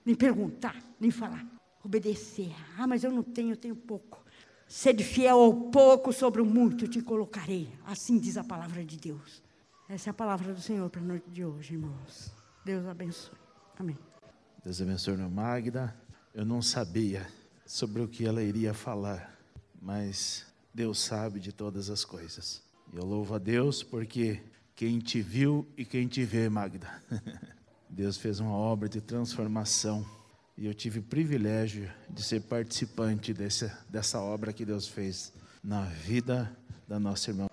nem 0.04 0.14
perguntar, 0.14 0.76
nem 1.00 1.10
falar. 1.10 1.46
Obedecer. 1.82 2.54
Ah, 2.76 2.86
mas 2.86 3.02
eu 3.02 3.10
não 3.10 3.22
tenho, 3.22 3.52
eu 3.52 3.56
tenho 3.56 3.74
pouco. 3.76 4.22
Sede 4.66 5.02
fiel 5.02 5.38
ao 5.38 5.54
pouco, 5.70 6.12
sobre 6.12 6.42
o 6.42 6.44
muito 6.44 6.86
te 6.86 7.00
colocarei. 7.00 7.72
Assim 7.86 8.18
diz 8.18 8.36
a 8.36 8.44
palavra 8.44 8.84
de 8.84 8.98
Deus. 8.98 9.42
Essa 9.88 10.10
é 10.10 10.12
a 10.12 10.14
palavra 10.14 10.52
do 10.52 10.60
Senhor 10.60 10.90
para 10.90 11.00
a 11.00 11.04
noite 11.04 11.30
de 11.30 11.44
hoje, 11.44 11.72
irmãos. 11.72 12.30
Deus 12.64 12.86
abençoe. 12.86 13.34
Amém. 13.78 13.96
Deus 14.62 14.82
abençoe 14.82 15.16
Magda. 15.16 15.96
Eu 16.34 16.44
não 16.44 16.60
sabia 16.60 17.26
sobre 17.64 18.02
o 18.02 18.08
que 18.08 18.26
ela 18.26 18.42
iria 18.42 18.74
falar, 18.74 19.37
mas 19.80 20.46
Deus 20.72 20.98
sabe 20.98 21.40
de 21.40 21.52
todas 21.52 21.90
as 21.90 22.04
coisas. 22.04 22.62
E 22.92 22.96
eu 22.96 23.04
louvo 23.04 23.34
a 23.34 23.38
Deus 23.38 23.82
porque 23.82 24.42
quem 24.74 24.98
te 24.98 25.20
viu 25.20 25.66
e 25.76 25.84
quem 25.84 26.06
te 26.06 26.24
vê, 26.24 26.48
Magda. 26.48 27.02
Deus 27.90 28.16
fez 28.16 28.38
uma 28.38 28.52
obra 28.52 28.88
de 28.88 29.00
transformação 29.00 30.06
e 30.56 30.66
eu 30.66 30.74
tive 30.74 30.98
o 30.98 31.02
privilégio 31.02 31.90
de 32.10 32.22
ser 32.22 32.42
participante 32.42 33.32
dessa, 33.32 33.78
dessa 33.88 34.20
obra 34.20 34.52
que 34.52 34.64
Deus 34.64 34.86
fez 34.86 35.32
na 35.62 35.82
vida 35.84 36.54
da 36.86 36.98
nossa 36.98 37.30
irmã. 37.30 37.48